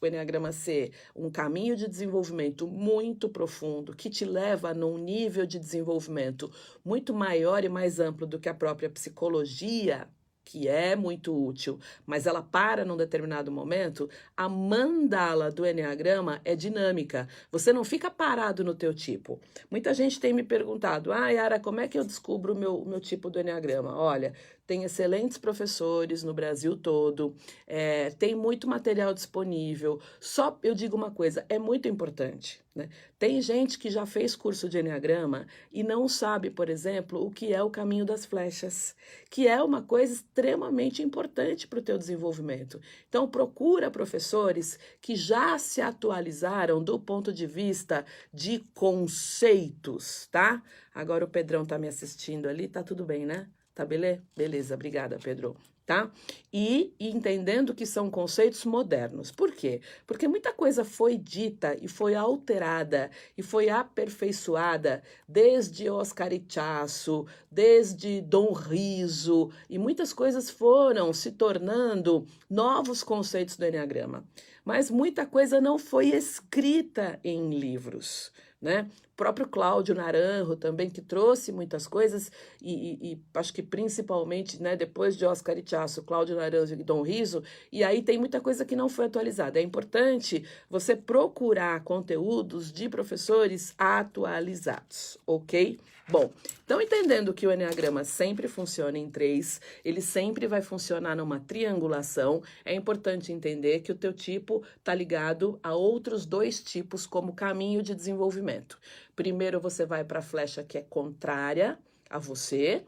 o 0.00 0.06
Enneagrama 0.06 0.52
ser 0.52 0.92
um 1.14 1.30
caminho 1.30 1.76
de 1.76 1.88
desenvolvimento 1.88 2.66
muito 2.66 3.28
profundo, 3.28 3.94
que 3.94 4.10
te 4.10 4.24
leva 4.24 4.74
num 4.74 4.98
nível 4.98 5.46
de 5.46 5.58
desenvolvimento 5.58 6.50
muito 6.84 7.14
maior 7.14 7.64
e 7.64 7.68
mais 7.68 8.00
amplo 8.00 8.26
do 8.26 8.38
que 8.38 8.48
a 8.48 8.54
própria 8.54 8.90
psicologia, 8.90 10.08
que 10.44 10.66
é 10.66 10.96
muito 10.96 11.36
útil, 11.46 11.78
mas 12.06 12.26
ela 12.26 12.42
para 12.42 12.82
num 12.82 12.96
determinado 12.96 13.52
momento, 13.52 14.08
a 14.34 14.48
mandala 14.48 15.50
do 15.50 15.66
Enneagrama 15.66 16.40
é 16.42 16.56
dinâmica. 16.56 17.28
Você 17.52 17.70
não 17.70 17.84
fica 17.84 18.10
parado 18.10 18.64
no 18.64 18.74
teu 18.74 18.94
tipo. 18.94 19.38
Muita 19.70 19.92
gente 19.92 20.18
tem 20.18 20.32
me 20.32 20.42
perguntado, 20.42 21.12
ah, 21.12 21.28
Yara, 21.28 21.60
como 21.60 21.80
é 21.80 21.86
que 21.88 21.98
eu 21.98 22.04
descubro 22.04 22.54
o 22.54 22.56
meu, 22.56 22.82
meu 22.86 22.98
tipo 22.98 23.28
do 23.28 23.38
Enneagrama? 23.38 23.94
Olha, 23.94 24.32
tem 24.68 24.84
excelentes 24.84 25.38
professores 25.38 26.22
no 26.22 26.34
Brasil 26.34 26.76
todo, 26.76 27.34
é, 27.66 28.10
tem 28.10 28.34
muito 28.34 28.68
material 28.68 29.14
disponível. 29.14 29.98
Só 30.20 30.58
eu 30.62 30.74
digo 30.74 30.94
uma 30.94 31.10
coisa: 31.10 31.46
é 31.48 31.58
muito 31.58 31.88
importante. 31.88 32.60
Né? 32.74 32.90
Tem 33.18 33.40
gente 33.40 33.78
que 33.78 33.88
já 33.88 34.04
fez 34.04 34.36
curso 34.36 34.68
de 34.68 34.78
Enneagrama 34.78 35.46
e 35.72 35.82
não 35.82 36.06
sabe, 36.06 36.50
por 36.50 36.68
exemplo, 36.68 37.24
o 37.24 37.30
que 37.30 37.54
é 37.54 37.62
o 37.62 37.70
caminho 37.70 38.04
das 38.04 38.26
flechas, 38.26 38.94
que 39.30 39.48
é 39.48 39.60
uma 39.62 39.80
coisa 39.80 40.12
extremamente 40.12 41.02
importante 41.02 41.66
para 41.66 41.78
o 41.78 41.82
teu 41.82 41.96
desenvolvimento. 41.96 42.78
Então, 43.08 43.26
procura 43.26 43.90
professores 43.90 44.78
que 45.00 45.16
já 45.16 45.58
se 45.58 45.80
atualizaram 45.80 46.84
do 46.84 47.00
ponto 47.00 47.32
de 47.32 47.46
vista 47.46 48.04
de 48.34 48.58
conceitos, 48.74 50.28
tá? 50.30 50.62
Agora 50.94 51.24
o 51.24 51.28
Pedrão 51.28 51.62
está 51.62 51.78
me 51.78 51.88
assistindo 51.88 52.46
ali, 52.46 52.68
tá 52.68 52.82
tudo 52.82 53.06
bem, 53.06 53.24
né? 53.24 53.48
Tá 53.78 53.84
beleza? 53.84 54.20
Beleza, 54.36 54.74
obrigada, 54.74 55.20
Pedro. 55.22 55.56
Tá? 55.86 56.10
E, 56.52 56.92
e 56.98 57.10
entendendo 57.10 57.72
que 57.72 57.86
são 57.86 58.10
conceitos 58.10 58.64
modernos. 58.64 59.30
Por 59.30 59.52
quê? 59.52 59.80
Porque 60.04 60.26
muita 60.26 60.52
coisa 60.52 60.84
foi 60.84 61.16
dita 61.16 61.76
e 61.80 61.86
foi 61.86 62.16
alterada 62.16 63.08
e 63.36 63.42
foi 63.42 63.68
aperfeiçoada 63.68 65.00
desde 65.28 65.88
Oscar 65.88 66.32
Ichaço, 66.32 67.24
desde 67.48 68.20
Dom 68.20 68.52
Riso, 68.52 69.48
e 69.70 69.78
muitas 69.78 70.12
coisas 70.12 70.50
foram 70.50 71.12
se 71.12 71.30
tornando 71.30 72.26
novos 72.50 73.04
conceitos 73.04 73.56
do 73.56 73.64
Enneagrama. 73.64 74.26
Mas 74.64 74.90
muita 74.90 75.24
coisa 75.24 75.60
não 75.60 75.78
foi 75.78 76.08
escrita 76.08 77.20
em 77.22 77.56
livros 77.56 78.32
né? 78.60 78.88
O 79.12 79.16
próprio 79.16 79.48
Cláudio 79.48 79.94
Naranjo 79.94 80.56
também, 80.56 80.90
que 80.90 81.00
trouxe 81.00 81.52
muitas 81.52 81.86
coisas, 81.86 82.30
e, 82.62 82.72
e, 82.72 83.12
e 83.12 83.22
acho 83.34 83.52
que 83.52 83.62
principalmente 83.62 84.62
né, 84.62 84.76
depois 84.76 85.16
de 85.16 85.24
Oscar 85.24 85.56
Itiaço, 85.58 86.02
Cláudio 86.02 86.36
Naranjo 86.36 86.74
e 86.74 86.84
Dom 86.84 87.02
Riso, 87.02 87.42
e 87.72 87.82
aí 87.82 88.02
tem 88.02 88.18
muita 88.18 88.40
coisa 88.40 88.64
que 88.64 88.76
não 88.76 88.88
foi 88.88 89.06
atualizada. 89.06 89.58
É 89.58 89.62
importante 89.62 90.44
você 90.68 90.94
procurar 90.94 91.82
conteúdos 91.82 92.72
de 92.72 92.88
professores 92.88 93.74
atualizados, 93.78 95.18
ok? 95.26 95.78
Bom, 96.10 96.32
então 96.64 96.80
entendendo 96.80 97.34
que 97.34 97.46
o 97.46 97.52
Enneagrama 97.52 98.02
sempre 98.02 98.48
funciona 98.48 98.96
em 98.96 99.10
três, 99.10 99.60
ele 99.84 100.00
sempre 100.00 100.46
vai 100.46 100.62
funcionar 100.62 101.14
numa 101.14 101.38
triangulação, 101.38 102.42
é 102.64 102.74
importante 102.74 103.30
entender 103.30 103.80
que 103.80 103.92
o 103.92 103.94
teu 103.94 104.14
tipo 104.14 104.64
está 104.78 104.94
ligado 104.94 105.60
a 105.62 105.74
outros 105.74 106.24
dois 106.24 106.62
tipos 106.62 107.06
como 107.06 107.34
caminho 107.34 107.82
de 107.82 107.94
desenvolvimento. 107.94 108.78
Primeiro 109.14 109.60
você 109.60 109.84
vai 109.84 110.02
para 110.02 110.20
a 110.20 110.22
flecha 110.22 110.64
que 110.64 110.78
é 110.78 110.82
contrária 110.82 111.78
a 112.08 112.18
você, 112.18 112.82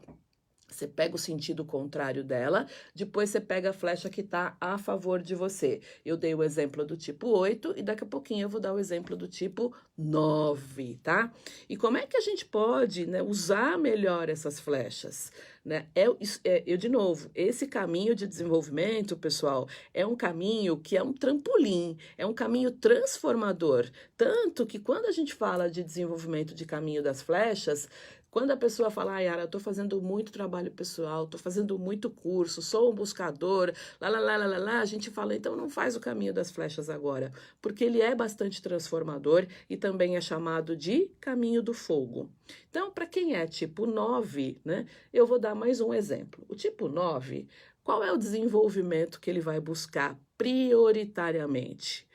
você 0.71 0.87
pega 0.87 1.15
o 1.15 1.19
sentido 1.19 1.65
contrário 1.65 2.23
dela, 2.23 2.65
depois 2.95 3.29
você 3.29 3.39
pega 3.39 3.69
a 3.69 3.73
flecha 3.73 4.09
que 4.09 4.21
está 4.21 4.55
a 4.59 4.77
favor 4.77 5.21
de 5.21 5.35
você. 5.35 5.81
Eu 6.05 6.17
dei 6.17 6.33
o 6.33 6.43
exemplo 6.43 6.85
do 6.85 6.95
tipo 6.95 7.27
8 7.27 7.73
e 7.77 7.83
daqui 7.83 8.03
a 8.03 8.07
pouquinho 8.07 8.45
eu 8.45 8.49
vou 8.49 8.61
dar 8.61 8.73
o 8.73 8.79
exemplo 8.79 9.15
do 9.15 9.27
tipo 9.27 9.75
9, 9.97 10.99
tá? 11.03 11.31
E 11.69 11.75
como 11.75 11.97
é 11.97 12.07
que 12.07 12.17
a 12.17 12.21
gente 12.21 12.45
pode 12.45 13.05
né, 13.05 13.21
usar 13.21 13.77
melhor 13.77 14.29
essas 14.29 14.59
flechas? 14.59 15.31
Né? 15.63 15.87
É, 15.93 16.05
é, 16.43 16.63
eu, 16.65 16.75
de 16.75 16.89
novo, 16.89 17.29
esse 17.35 17.67
caminho 17.67 18.15
de 18.15 18.25
desenvolvimento, 18.25 19.15
pessoal, 19.15 19.67
é 19.93 20.05
um 20.05 20.15
caminho 20.15 20.77
que 20.77 20.97
é 20.97 21.03
um 21.03 21.13
trampolim, 21.13 21.97
é 22.17 22.25
um 22.25 22.33
caminho 22.33 22.71
transformador. 22.71 23.87
Tanto 24.17 24.65
que 24.65 24.79
quando 24.79 25.05
a 25.05 25.11
gente 25.11 25.35
fala 25.35 25.69
de 25.69 25.83
desenvolvimento 25.83 26.55
de 26.55 26.65
caminho 26.65 27.03
das 27.03 27.21
flechas, 27.21 27.87
quando 28.31 28.51
a 28.51 28.57
pessoa 28.57 28.89
fala, 28.89 29.15
ah, 29.15 29.19
Yara, 29.19 29.41
eu 29.41 29.45
estou 29.45 29.59
fazendo 29.59 30.01
muito 30.01 30.31
trabalho 30.31 30.71
pessoal, 30.71 31.25
estou 31.25 31.37
fazendo 31.37 31.77
muito 31.77 32.09
curso, 32.09 32.61
sou 32.61 32.89
um 32.89 32.95
buscador, 32.95 33.73
lá, 33.99 34.07
lá, 34.07 34.19
lá, 34.21 34.37
lá, 34.37 34.57
lá, 34.57 34.79
a 34.79 34.85
gente 34.85 35.11
fala, 35.11 35.35
então 35.35 35.53
não 35.53 35.69
faz 35.69 35.97
o 35.97 35.99
caminho 35.99 36.33
das 36.33 36.49
flechas 36.49 36.89
agora, 36.89 37.33
porque 37.61 37.83
ele 37.83 37.99
é 38.01 38.15
bastante 38.15 38.61
transformador 38.61 39.45
e 39.69 39.75
também 39.75 40.15
é 40.15 40.21
chamado 40.21 40.77
de 40.77 41.11
caminho 41.19 41.61
do 41.61 41.73
fogo. 41.73 42.29
Então, 42.69 42.89
para 42.89 43.05
quem 43.05 43.35
é 43.35 43.45
tipo 43.45 43.85
9, 43.85 44.61
né, 44.63 44.85
eu 45.11 45.27
vou 45.27 45.37
dar 45.37 45.53
mais 45.53 45.81
um 45.81 45.93
exemplo. 45.93 46.45
O 46.47 46.55
tipo 46.55 46.87
9, 46.87 47.49
qual 47.83 48.01
é 48.01 48.13
o 48.13 48.17
desenvolvimento 48.17 49.19
que 49.19 49.29
ele 49.29 49.41
vai 49.41 49.59
buscar 49.59 50.17
prioritariamente? 50.37 52.07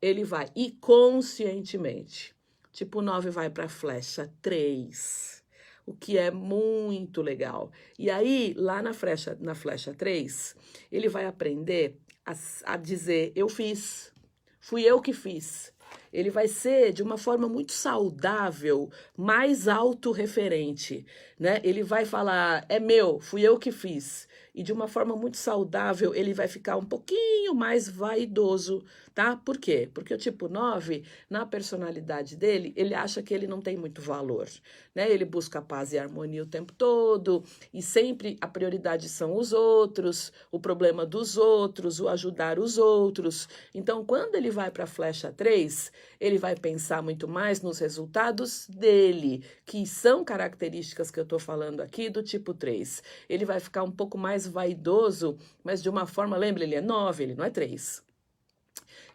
Ele 0.00 0.22
vai, 0.22 0.48
e 0.54 0.70
conscientemente. 0.70 2.36
Tipo 2.70 3.02
9 3.02 3.30
vai 3.30 3.50
para 3.50 3.64
a 3.64 3.68
flecha 3.68 4.32
3 4.40 5.36
o 5.86 5.94
que 5.94 6.18
é 6.18 6.30
muito 6.30 7.22
legal. 7.22 7.70
E 7.96 8.10
aí, 8.10 8.52
lá 8.58 8.82
na 8.82 8.92
flecha, 8.92 9.36
na 9.40 9.54
flecha 9.54 9.94
3, 9.94 10.56
ele 10.90 11.08
vai 11.08 11.24
aprender 11.24 11.96
a, 12.24 12.34
a 12.64 12.76
dizer: 12.76 13.32
Eu 13.34 13.48
fiz, 13.48 14.12
fui 14.60 14.82
eu 14.82 15.00
que 15.00 15.12
fiz. 15.12 15.72
Ele 16.12 16.30
vai 16.30 16.48
ser 16.48 16.92
de 16.92 17.02
uma 17.02 17.16
forma 17.16 17.48
muito 17.48 17.72
saudável, 17.72 18.90
mais 19.16 19.68
autorreferente, 19.68 21.06
né? 21.38 21.60
Ele 21.62 21.82
vai 21.82 22.04
falar: 22.04 22.64
é 22.68 22.80
meu, 22.80 23.20
fui 23.20 23.42
eu 23.42 23.58
que 23.58 23.70
fiz. 23.70 24.25
E 24.56 24.62
de 24.62 24.72
uma 24.72 24.88
forma 24.88 25.14
muito 25.14 25.36
saudável, 25.36 26.14
ele 26.14 26.32
vai 26.32 26.48
ficar 26.48 26.78
um 26.78 26.84
pouquinho 26.84 27.54
mais 27.54 27.90
vaidoso, 27.90 28.82
tá? 29.14 29.36
Por 29.36 29.58
quê? 29.58 29.90
Porque 29.92 30.14
o 30.14 30.16
tipo 30.16 30.48
9, 30.48 31.04
na 31.28 31.44
personalidade 31.44 32.34
dele, 32.34 32.72
ele 32.74 32.94
acha 32.94 33.22
que 33.22 33.34
ele 33.34 33.46
não 33.46 33.60
tem 33.60 33.76
muito 33.76 34.00
valor, 34.00 34.48
né? 34.94 35.10
Ele 35.10 35.26
busca 35.26 35.60
paz 35.60 35.92
e 35.92 35.98
harmonia 35.98 36.42
o 36.42 36.46
tempo 36.46 36.72
todo, 36.72 37.44
e 37.70 37.82
sempre 37.82 38.38
a 38.40 38.48
prioridade 38.48 39.10
são 39.10 39.36
os 39.36 39.52
outros, 39.52 40.32
o 40.50 40.58
problema 40.58 41.04
dos 41.04 41.36
outros, 41.36 42.00
o 42.00 42.08
ajudar 42.08 42.58
os 42.58 42.78
outros. 42.78 43.46
Então, 43.74 44.06
quando 44.06 44.36
ele 44.36 44.50
vai 44.50 44.70
para 44.70 44.84
a 44.84 44.86
flecha 44.86 45.30
3, 45.30 45.92
ele 46.18 46.38
vai 46.38 46.56
pensar 46.56 47.02
muito 47.02 47.28
mais 47.28 47.60
nos 47.60 47.78
resultados 47.78 48.66
dele, 48.68 49.44
que 49.66 49.86
são 49.86 50.24
características 50.24 51.10
que 51.10 51.20
eu 51.20 51.24
estou 51.24 51.38
falando 51.38 51.82
aqui 51.82 52.08
do 52.08 52.22
tipo 52.22 52.54
3. 52.54 53.02
Ele 53.28 53.44
vai 53.44 53.60
ficar 53.60 53.82
um 53.82 53.90
pouco 53.90 54.16
mais 54.16 54.45
vaidoso, 54.46 55.38
mas 55.62 55.82
de 55.82 55.88
uma 55.88 56.06
forma, 56.06 56.36
lembra, 56.36 56.64
ele 56.64 56.74
é 56.74 56.80
9, 56.80 57.22
ele 57.22 57.34
não 57.34 57.44
é 57.44 57.50
3. 57.50 58.02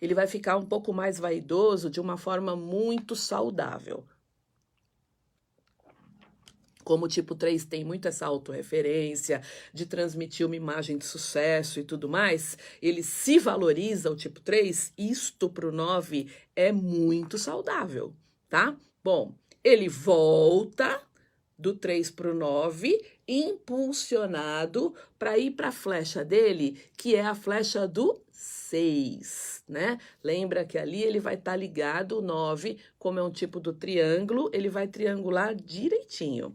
Ele 0.02 0.16
vai 0.16 0.28
ficar 0.28 0.58
um 0.58 0.66
pouco 0.66 0.92
mais 0.94 1.20
vaidoso 1.20 1.90
de 1.90 2.00
uma 2.00 2.18
forma 2.18 2.56
muito 2.56 3.16
saudável. 3.16 4.04
Como 6.84 7.06
o 7.06 7.08
tipo 7.08 7.36
3 7.36 7.64
tem 7.66 7.86
muito 7.86 8.08
essa 8.08 8.26
autorreferência 8.26 9.42
de 9.72 9.86
transmitir 9.86 10.46
uma 10.46 10.56
imagem 10.56 10.98
de 10.98 11.06
sucesso 11.06 11.80
e 11.80 11.84
tudo 11.84 12.10
mais, 12.10 12.58
ele 12.82 13.04
se 13.04 13.38
valoriza, 13.38 14.10
o 14.10 14.16
tipo 14.16 14.40
3, 14.40 14.94
isto 14.98 15.50
para 15.50 15.68
o 15.68 15.72
9 15.72 16.28
é 16.56 16.72
muito 16.72 17.38
saudável, 17.38 18.16
tá? 18.50 18.76
Bom, 19.04 19.36
ele 19.64 19.88
volta 19.88 21.02
do 21.58 21.76
3 21.76 22.10
para 22.10 22.32
o 22.32 22.34
9, 22.34 23.00
impulsionado 23.32 24.94
para 25.18 25.38
ir 25.38 25.52
para 25.52 25.70
a 25.70 25.72
flecha 25.72 26.26
dele, 26.26 26.82
que 26.98 27.16
é 27.16 27.22
a 27.22 27.34
flecha 27.34 27.88
do 27.88 28.22
6, 28.30 29.64
né? 29.70 29.98
Lembra 30.22 30.66
que 30.66 30.78
ali 30.78 31.02
ele 31.02 31.20
vai 31.20 31.36
estar 31.36 31.52
tá 31.52 31.58
ligado, 31.58 32.18
o 32.18 32.22
9, 32.22 32.78
como 33.00 33.20
é 33.20 33.24
um 33.24 33.32
tipo 33.32 33.60
do 33.60 33.72
triângulo, 33.72 34.50
ele 34.52 34.68
vai 34.68 34.88
triangular 34.88 35.56
direitinho. 35.56 36.54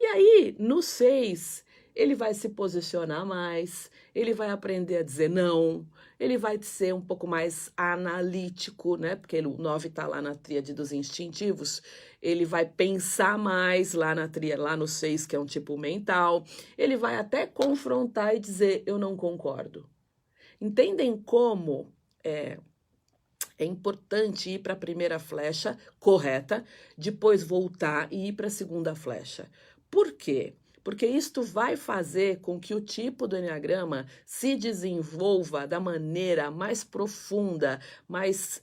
E 0.00 0.04
aí, 0.04 0.56
no 0.58 0.80
6, 0.80 1.64
ele 1.94 2.14
vai 2.14 2.34
se 2.34 2.48
posicionar 2.50 3.26
mais, 3.26 3.90
ele 4.14 4.32
vai 4.32 4.50
aprender 4.50 4.98
a 4.98 5.02
dizer 5.02 5.28
não, 5.28 5.86
ele 6.22 6.38
vai 6.38 6.56
ser 6.62 6.94
um 6.94 7.00
pouco 7.00 7.26
mais 7.26 7.72
analítico, 7.76 8.96
né? 8.96 9.16
Porque 9.16 9.40
o 9.40 9.58
9 9.58 9.88
está 9.88 10.06
lá 10.06 10.22
na 10.22 10.36
tríade 10.36 10.72
dos 10.72 10.92
instintivos, 10.92 11.82
ele 12.22 12.44
vai 12.44 12.64
pensar 12.64 13.36
mais 13.36 13.92
lá 13.92 14.14
na 14.14 14.28
tria, 14.28 14.56
lá 14.56 14.76
no 14.76 14.86
6, 14.86 15.26
que 15.26 15.34
é 15.34 15.40
um 15.40 15.44
tipo 15.44 15.76
mental, 15.76 16.44
ele 16.78 16.96
vai 16.96 17.16
até 17.16 17.44
confrontar 17.44 18.36
e 18.36 18.38
dizer 18.38 18.84
eu 18.86 18.98
não 18.98 19.16
concordo. 19.16 19.90
Entendem 20.60 21.16
como 21.16 21.92
é, 22.22 22.56
é 23.58 23.64
importante 23.64 24.48
ir 24.48 24.60
para 24.60 24.74
a 24.74 24.76
primeira 24.76 25.18
flecha 25.18 25.76
correta, 25.98 26.64
depois 26.96 27.42
voltar 27.42 28.06
e 28.12 28.28
ir 28.28 28.34
para 28.34 28.46
a 28.46 28.50
segunda 28.50 28.94
flecha. 28.94 29.50
Por 29.90 30.12
quê? 30.12 30.54
Porque 30.82 31.06
isto 31.06 31.42
vai 31.42 31.76
fazer 31.76 32.40
com 32.40 32.58
que 32.58 32.74
o 32.74 32.80
tipo 32.80 33.26
do 33.26 33.36
Enneagrama 33.36 34.06
se 34.26 34.56
desenvolva 34.56 35.66
da 35.66 35.80
maneira 35.80 36.50
mais 36.50 36.82
profunda, 36.84 37.80
mais. 38.08 38.62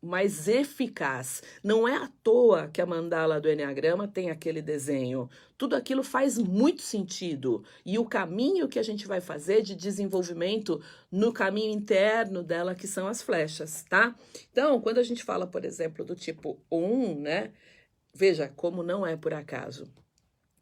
Mais 0.00 0.46
eficaz. 0.46 1.42
Não 1.62 1.88
é 1.88 1.96
à 1.96 2.08
toa 2.22 2.68
que 2.68 2.80
a 2.80 2.86
mandala 2.86 3.40
do 3.40 3.50
Enneagrama 3.50 4.06
tem 4.06 4.30
aquele 4.30 4.62
desenho. 4.62 5.28
Tudo 5.56 5.74
aquilo 5.74 6.04
faz 6.04 6.38
muito 6.38 6.82
sentido. 6.82 7.64
E 7.84 7.98
o 7.98 8.04
caminho 8.04 8.68
que 8.68 8.78
a 8.78 8.82
gente 8.82 9.08
vai 9.08 9.20
fazer 9.20 9.60
de 9.60 9.74
desenvolvimento 9.74 10.80
no 11.10 11.32
caminho 11.32 11.72
interno 11.72 12.44
dela, 12.44 12.76
que 12.76 12.86
são 12.86 13.08
as 13.08 13.20
flechas, 13.20 13.84
tá? 13.88 14.14
Então, 14.52 14.80
quando 14.80 14.98
a 14.98 15.02
gente 15.02 15.24
fala, 15.24 15.48
por 15.48 15.64
exemplo, 15.64 16.04
do 16.04 16.14
tipo 16.14 16.60
1, 16.70 17.20
né? 17.20 17.52
Veja 18.18 18.48
como 18.48 18.82
não 18.82 19.06
é 19.06 19.16
por 19.16 19.32
acaso. 19.32 19.88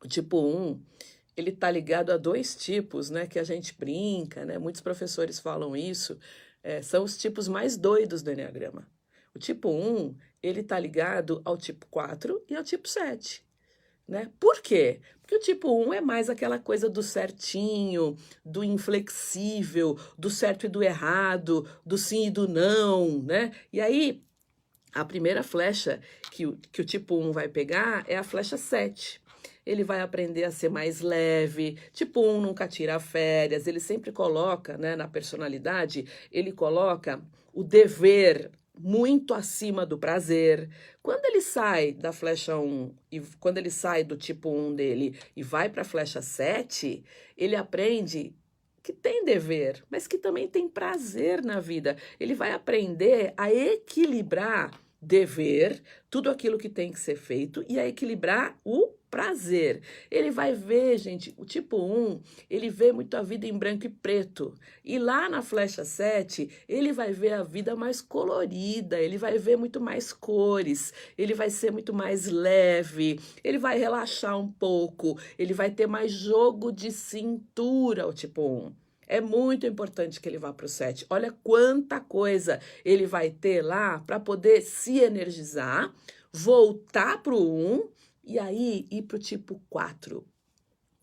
O 0.05 0.07
tipo 0.07 0.39
1, 0.39 0.79
ele 1.35 1.51
tá 1.51 1.71
ligado 1.71 2.13
a 2.13 2.19
dois 2.19 2.55
tipos, 2.55 3.09
né? 3.09 3.27
Que 3.27 3.39
a 3.39 3.45
gente 3.45 3.75
brinca, 3.75 4.45
né? 4.45 4.59
Muitos 4.59 4.83
professores 4.83 5.41
falam 5.41 5.75
isso. 5.75 6.19
É, 6.63 6.83
são 6.83 7.03
os 7.03 7.17
tipos 7.17 7.49
mais 7.49 7.79
doidos 7.79 8.21
do 8.23 8.31
Enneagrama. 8.31 8.87
O 9.35 9.39
tipo 9.39 9.71
1, 9.71 10.15
ele 10.43 10.61
está 10.61 10.79
ligado 10.79 11.41
ao 11.47 11.57
tipo 11.57 11.87
4 11.87 12.45
e 12.47 12.55
ao 12.55 12.63
tipo 12.63 12.87
7. 12.87 13.43
Né? 14.07 14.31
Por 14.39 14.61
quê? 14.61 15.01
Porque 15.23 15.37
o 15.37 15.41
tipo 15.41 15.83
1 15.87 15.95
é 15.95 16.01
mais 16.03 16.29
aquela 16.29 16.59
coisa 16.59 16.91
do 16.91 17.03
certinho, 17.03 18.19
do 18.45 18.63
inflexível, 18.63 19.99
do 20.19 20.29
certo 20.29 20.67
e 20.67 20.69
do 20.69 20.83
errado, 20.83 21.67
do 21.87 21.97
sim 21.97 22.27
e 22.27 22.31
do 22.31 22.47
não, 22.47 23.23
né? 23.23 23.53
E 23.73 23.81
aí, 23.81 24.26
a 24.97 25.05
primeira 25.05 25.43
flecha 25.43 26.01
que 26.31 26.47
o, 26.47 26.59
que 26.73 26.81
o 26.81 26.85
tipo 26.85 27.19
1 27.19 27.33
vai 27.33 27.49
pegar 27.49 28.05
é 28.09 28.17
a 28.17 28.25
flecha 28.25 28.57
7 28.57 29.21
ele 29.65 29.83
vai 29.83 30.01
aprender 30.01 30.45
a 30.45 30.51
ser 30.53 30.69
mais 30.69 31.01
leve. 31.01 31.77
Tipo, 31.93 32.25
um 32.25 32.41
nunca 32.41 32.69
tira 32.69 33.01
férias, 33.01 33.67
ele 33.67 33.81
sempre 33.81 34.13
coloca, 34.13 34.79
né, 34.79 34.95
na 34.95 35.09
personalidade, 35.09 36.07
ele 36.31 36.53
coloca 36.53 37.21
o 37.53 37.65
dever 37.65 38.53
muito 38.79 39.35
acima 39.35 39.85
do 39.85 39.99
prazer. 39.99 40.69
Quando 41.03 41.25
ele 41.25 41.41
sai 41.41 41.93
da 41.93 42.13
flecha 42.13 42.57
1 42.57 42.95
e 43.11 43.21
quando 43.41 43.59
ele 43.59 43.71
sai 43.71 44.05
do 44.05 44.17
tipo 44.17 44.51
1 44.51 44.77
dele 44.77 45.19
e 45.35 45.43
vai 45.43 45.69
para 45.69 45.83
a 45.83 45.85
flecha 45.85 46.23
7, 46.23 47.03
ele 47.37 47.57
aprende 47.57 48.37
que 48.83 48.93
tem 48.93 49.25
dever, 49.25 49.83
mas 49.91 50.07
que 50.07 50.17
também 50.17 50.47
tem 50.47 50.69
prazer 50.69 51.43
na 51.43 51.59
vida. 51.59 51.97
Ele 52.21 52.35
vai 52.35 52.53
aprender 52.53 53.35
a 53.37 53.53
equilibrar 53.53 54.71
dever, 55.07 55.81
tudo 56.11 56.29
aquilo 56.29 56.59
que 56.59 56.69
tem 56.69 56.91
que 56.91 56.99
ser 56.99 57.15
feito 57.15 57.65
e 57.69 57.79
a 57.79 57.87
equilibrar 57.87 58.59
o 58.65 58.93
prazer. 59.09 59.83
Ele 60.11 60.33
vai 60.33 60.53
ver, 60.53 60.99
gente, 60.99 61.33
o 61.37 61.45
tipo 61.45 61.77
1, 61.79 62.21
ele 62.51 62.69
vê 62.69 62.93
muito 62.93 63.17
a 63.17 63.23
vida 63.23 63.47
em 63.47 63.57
branco 63.57 63.87
e 63.87 63.89
preto. 63.89 64.53
E 64.85 64.99
lá 64.99 65.29
na 65.29 65.43
flecha 65.43 65.85
7, 65.85 66.51
ele 66.69 66.93
vai 66.93 67.13
ver 67.13 67.35
a 67.35 67.45
vida 67.45 67.77
mais 67.77 68.03
colorida, 68.03 68.99
ele 69.01 69.17
vai 69.17 69.39
ver 69.39 69.57
muito 69.57 69.81
mais 69.81 70.13
cores, 70.13 70.93
ele 71.17 71.35
vai 71.35 71.51
ser 71.51 71.71
muito 71.71 71.95
mais 71.95 72.27
leve, 72.27 73.21
ele 73.45 73.59
vai 73.59 73.79
relaxar 73.79 74.37
um 74.37 74.51
pouco, 74.51 75.17
ele 75.39 75.55
vai 75.55 75.71
ter 75.71 75.87
mais 75.87 76.11
jogo 76.11 76.73
de 76.73 76.91
cintura, 76.91 78.09
o 78.09 78.13
tipo 78.13 78.43
1. 78.43 78.86
É 79.07 79.21
muito 79.21 79.67
importante 79.67 80.21
que 80.21 80.29
ele 80.29 80.39
vá 80.39 80.53
para 80.53 80.67
o 80.67 80.69
7. 80.69 81.07
Olha 81.09 81.33
quanta 81.43 82.01
coisa 82.01 82.61
ele 82.85 83.07
vai 83.07 83.31
ter 83.31 83.63
lá 83.63 84.01
para 84.01 84.19
poder 84.19 84.61
se 84.63 84.99
energizar, 84.99 85.95
voltar 86.33 87.23
para 87.23 87.35
o 87.35 87.77
1 87.77 87.89
e 88.25 88.39
aí 88.39 88.87
ir 88.91 89.03
para 89.03 89.17
o 89.17 89.21
tipo 89.21 89.61
4, 89.71 90.27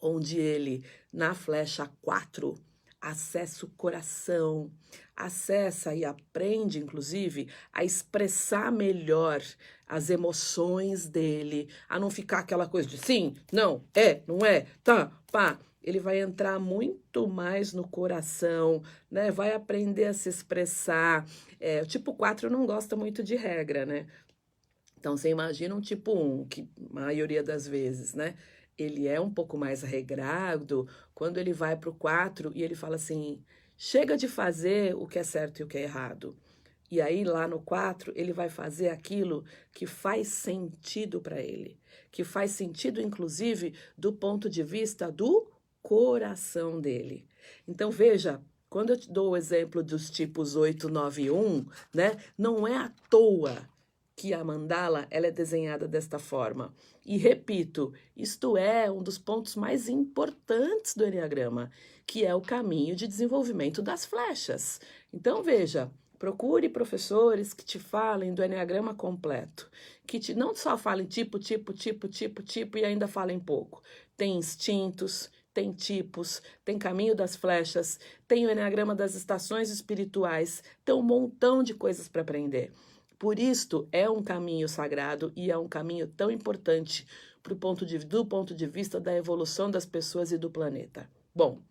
onde 0.01 0.37
ele, 0.37 0.83
na 1.11 1.33
flecha 1.33 1.89
4, 2.01 2.53
acessa 2.99 3.65
o 3.65 3.69
coração, 3.69 4.71
acessa 5.15 5.93
e 5.93 6.05
aprende, 6.05 6.79
inclusive, 6.79 7.49
a 7.71 7.83
expressar 7.83 8.71
melhor 8.71 9.41
as 9.87 10.09
emoções 10.09 11.07
dele, 11.07 11.69
a 11.87 11.99
não 11.99 12.09
ficar 12.09 12.39
aquela 12.39 12.67
coisa 12.67 12.87
de 12.87 12.97
sim, 12.97 13.35
não, 13.51 13.83
é, 13.93 14.21
não 14.27 14.45
é, 14.45 14.65
tá, 14.83 15.11
pá. 15.31 15.59
Ele 15.83 15.99
vai 15.99 16.21
entrar 16.21 16.59
muito 16.59 17.27
mais 17.27 17.73
no 17.73 17.85
coração, 17.85 18.81
né? 19.11 19.29
Vai 19.31 19.53
aprender 19.53 20.05
a 20.05 20.13
se 20.13 20.29
expressar. 20.29 21.27
É, 21.59 21.81
o 21.81 21.85
tipo 21.85 22.13
4 22.13 22.49
não 22.49 22.65
gosta 22.65 22.95
muito 22.95 23.21
de 23.21 23.35
regra, 23.35 23.85
né? 23.85 24.07
Então, 24.97 25.17
você 25.17 25.29
imagina 25.29 25.75
um 25.75 25.81
tipo 25.81 26.13
1, 26.13 26.45
que 26.45 26.61
a 26.89 27.01
maioria 27.01 27.43
das 27.43 27.67
vezes, 27.67 28.13
né? 28.13 28.35
Ele 28.77 29.07
é 29.07 29.19
um 29.19 29.29
pouco 29.29 29.57
mais 29.57 29.81
regrado, 29.83 30.87
quando 31.13 31.37
ele 31.37 31.51
vai 31.51 31.75
para 31.75 31.89
o 31.89 31.95
4 31.95 32.53
e 32.55 32.63
ele 32.63 32.73
fala 32.73 32.95
assim: 32.95 33.43
chega 33.75 34.15
de 34.15 34.29
fazer 34.29 34.95
o 34.95 35.05
que 35.05 35.19
é 35.19 35.23
certo 35.23 35.59
e 35.59 35.63
o 35.63 35.67
que 35.67 35.77
é 35.77 35.83
errado. 35.83 36.37
E 36.89 37.01
aí, 37.01 37.23
lá 37.23 37.47
no 37.47 37.59
4, 37.59 38.13
ele 38.15 38.31
vai 38.31 38.49
fazer 38.49 38.89
aquilo 38.89 39.43
que 39.71 39.85
faz 39.85 40.27
sentido 40.27 41.19
para 41.19 41.41
ele, 41.41 41.77
que 42.11 42.23
faz 42.23 42.51
sentido, 42.51 43.01
inclusive, 43.01 43.73
do 43.97 44.13
ponto 44.13 44.49
de 44.49 44.63
vista 44.63 45.11
do 45.11 45.47
coração 45.83 46.81
dele. 46.81 47.27
Então, 47.67 47.91
veja, 47.91 48.41
quando 48.69 48.89
eu 48.89 48.97
te 48.97 49.11
dou 49.11 49.31
o 49.31 49.37
exemplo 49.37 49.83
dos 49.83 50.09
tipos 50.09 50.55
8, 50.55 50.89
9 50.89 51.21
e 51.21 51.29
1, 51.29 51.65
né, 51.93 52.17
não 52.35 52.67
é 52.67 52.75
à 52.75 52.91
toa 53.07 53.69
que 54.15 54.33
a 54.33 54.43
mandala 54.43 55.07
ela 55.11 55.27
é 55.27 55.31
desenhada 55.31 55.87
desta 55.87 56.17
forma. 56.17 56.73
E 57.05 57.17
repito, 57.17 57.93
isto 58.15 58.57
é 58.57 58.89
um 58.89 59.03
dos 59.03 59.17
pontos 59.17 59.55
mais 59.55 59.89
importantes 59.89 60.95
do 60.95 61.05
Enneagrama, 61.05 61.71
que 62.05 62.25
é 62.25 62.33
o 62.33 62.41
caminho 62.41 62.95
de 62.95 63.07
desenvolvimento 63.07 63.81
das 63.81 64.05
flechas. 64.05 64.79
Então 65.11 65.43
veja, 65.43 65.91
procure 66.17 66.69
professores 66.69 67.53
que 67.53 67.65
te 67.65 67.77
falem 67.77 68.33
do 68.33 68.43
Enneagrama 68.43 68.93
completo, 68.93 69.69
que 70.07 70.19
te, 70.19 70.33
não 70.33 70.55
só 70.55 70.77
falem 70.77 71.05
tipo, 71.05 71.37
tipo, 71.37 71.73
tipo, 71.73 72.07
tipo, 72.07 72.41
tipo 72.41 72.77
e 72.77 72.85
ainda 72.85 73.07
falem 73.07 73.39
pouco. 73.39 73.83
Tem 74.15 74.37
instintos, 74.37 75.29
tem 75.53 75.71
tipos, 75.71 76.41
tem 76.65 76.77
caminho 76.77 77.15
das 77.15 77.35
flechas, 77.35 77.99
tem 78.27 78.45
o 78.45 78.51
Enneagrama 78.51 78.95
das 78.95 79.15
estações 79.15 79.69
espirituais, 79.69 80.63
tem 80.83 80.95
um 80.95 81.01
montão 81.01 81.61
de 81.61 81.73
coisas 81.73 82.07
para 82.07 82.21
aprender. 82.21 82.71
Por 83.19 83.39
isto, 83.39 83.87
é 83.91 84.09
um 84.09 84.23
caminho 84.23 84.67
sagrado 84.67 85.31
e 85.35 85.51
é 85.51 85.57
um 85.57 85.67
caminho 85.67 86.07
tão 86.07 86.29
importante 86.29 87.05
pro 87.41 87.55
ponto 87.55 87.85
de, 87.85 87.99
do 87.99 88.25
ponto 88.25 88.55
de 88.55 88.65
vista 88.65 88.99
da 88.99 89.15
evolução 89.15 89.69
das 89.69 89.85
pessoas 89.85 90.31
e 90.31 90.37
do 90.37 90.49
planeta. 90.49 91.09
Bom, 91.35 91.61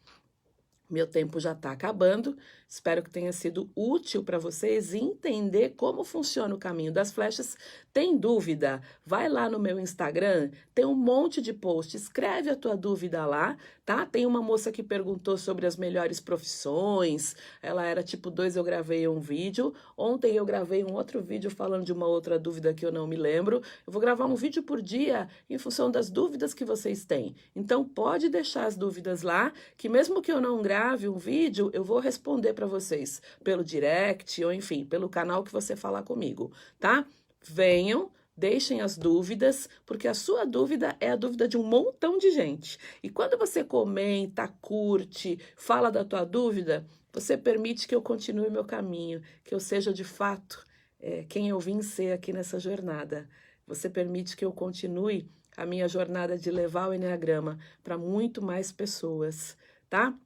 meu 0.92 1.06
tempo 1.06 1.40
já 1.40 1.52
está 1.52 1.72
acabando. 1.72 2.36
Espero 2.68 3.02
que 3.02 3.10
tenha 3.10 3.32
sido 3.32 3.70
útil 3.74 4.22
para 4.22 4.38
vocês 4.38 4.92
entender 4.92 5.70
como 5.70 6.04
funciona 6.04 6.54
o 6.54 6.58
caminho 6.58 6.92
das 6.92 7.10
flechas. 7.10 7.56
Tem 7.92 8.16
dúvida? 8.16 8.80
Vai 9.04 9.28
lá 9.28 9.50
no 9.50 9.58
meu 9.58 9.78
Instagram, 9.78 10.50
tem 10.74 10.86
um 10.86 10.94
monte 10.94 11.42
de 11.42 11.52
posts. 11.52 12.02
Escreve 12.04 12.48
a 12.48 12.56
tua 12.56 12.74
dúvida 12.74 13.26
lá, 13.26 13.54
tá? 13.84 14.06
Tem 14.06 14.24
uma 14.24 14.40
moça 14.40 14.72
que 14.72 14.82
perguntou 14.82 15.36
sobre 15.36 15.66
as 15.66 15.76
melhores 15.76 16.18
profissões. 16.18 17.36
Ela 17.60 17.84
era 17.84 18.02
tipo 18.02 18.30
2, 18.30 18.56
eu 18.56 18.64
gravei 18.64 19.06
um 19.06 19.20
vídeo. 19.20 19.74
Ontem 19.94 20.34
eu 20.34 20.46
gravei 20.46 20.82
um 20.82 20.94
outro 20.94 21.20
vídeo 21.20 21.50
falando 21.50 21.84
de 21.84 21.92
uma 21.92 22.06
outra 22.06 22.38
dúvida 22.38 22.72
que 22.72 22.86
eu 22.86 22.90
não 22.90 23.06
me 23.06 23.16
lembro. 23.16 23.56
Eu 23.86 23.92
vou 23.92 24.00
gravar 24.00 24.24
um 24.24 24.36
vídeo 24.36 24.62
por 24.62 24.80
dia 24.80 25.28
em 25.50 25.58
função 25.58 25.90
das 25.90 26.08
dúvidas 26.08 26.54
que 26.54 26.64
vocês 26.64 27.04
têm. 27.04 27.36
Então 27.54 27.84
pode 27.84 28.30
deixar 28.30 28.64
as 28.64 28.74
dúvidas 28.74 29.20
lá, 29.20 29.52
que 29.76 29.90
mesmo 29.90 30.22
que 30.22 30.32
eu 30.32 30.40
não 30.40 30.62
grave 30.62 31.10
um 31.10 31.18
vídeo, 31.18 31.70
eu 31.74 31.84
vou 31.84 31.98
responder 31.98 32.54
para 32.54 32.66
vocês 32.66 33.20
pelo 33.44 33.62
direct 33.62 34.42
ou 34.42 34.50
enfim, 34.50 34.86
pelo 34.86 35.10
canal 35.10 35.44
que 35.44 35.52
você 35.52 35.76
falar 35.76 36.04
comigo, 36.04 36.50
tá? 36.80 37.06
Venham, 37.42 38.10
deixem 38.36 38.80
as 38.80 38.96
dúvidas, 38.96 39.68
porque 39.84 40.08
a 40.08 40.14
sua 40.14 40.44
dúvida 40.44 40.96
é 41.00 41.10
a 41.10 41.16
dúvida 41.16 41.46
de 41.46 41.56
um 41.56 41.62
montão 41.62 42.18
de 42.18 42.30
gente. 42.30 42.78
E 43.02 43.10
quando 43.10 43.38
você 43.38 43.62
comenta, 43.62 44.48
curte, 44.60 45.38
fala 45.56 45.90
da 45.90 46.04
tua 46.04 46.24
dúvida, 46.24 46.86
você 47.12 47.36
permite 47.36 47.86
que 47.86 47.94
eu 47.94 48.02
continue 48.02 48.50
meu 48.50 48.64
caminho, 48.64 49.22
que 49.44 49.54
eu 49.54 49.60
seja 49.60 49.92
de 49.92 50.04
fato 50.04 50.64
é, 50.98 51.24
quem 51.28 51.48
eu 51.48 51.58
vim 51.58 51.82
ser 51.82 52.12
aqui 52.12 52.32
nessa 52.32 52.58
jornada. 52.58 53.28
Você 53.66 53.90
permite 53.90 54.36
que 54.36 54.44
eu 54.44 54.52
continue 54.52 55.30
a 55.56 55.66
minha 55.66 55.86
jornada 55.88 56.38
de 56.38 56.50
levar 56.50 56.88
o 56.88 56.94
Enneagrama 56.94 57.58
para 57.82 57.98
muito 57.98 58.40
mais 58.40 58.72
pessoas, 58.72 59.56
tá? 59.90 60.16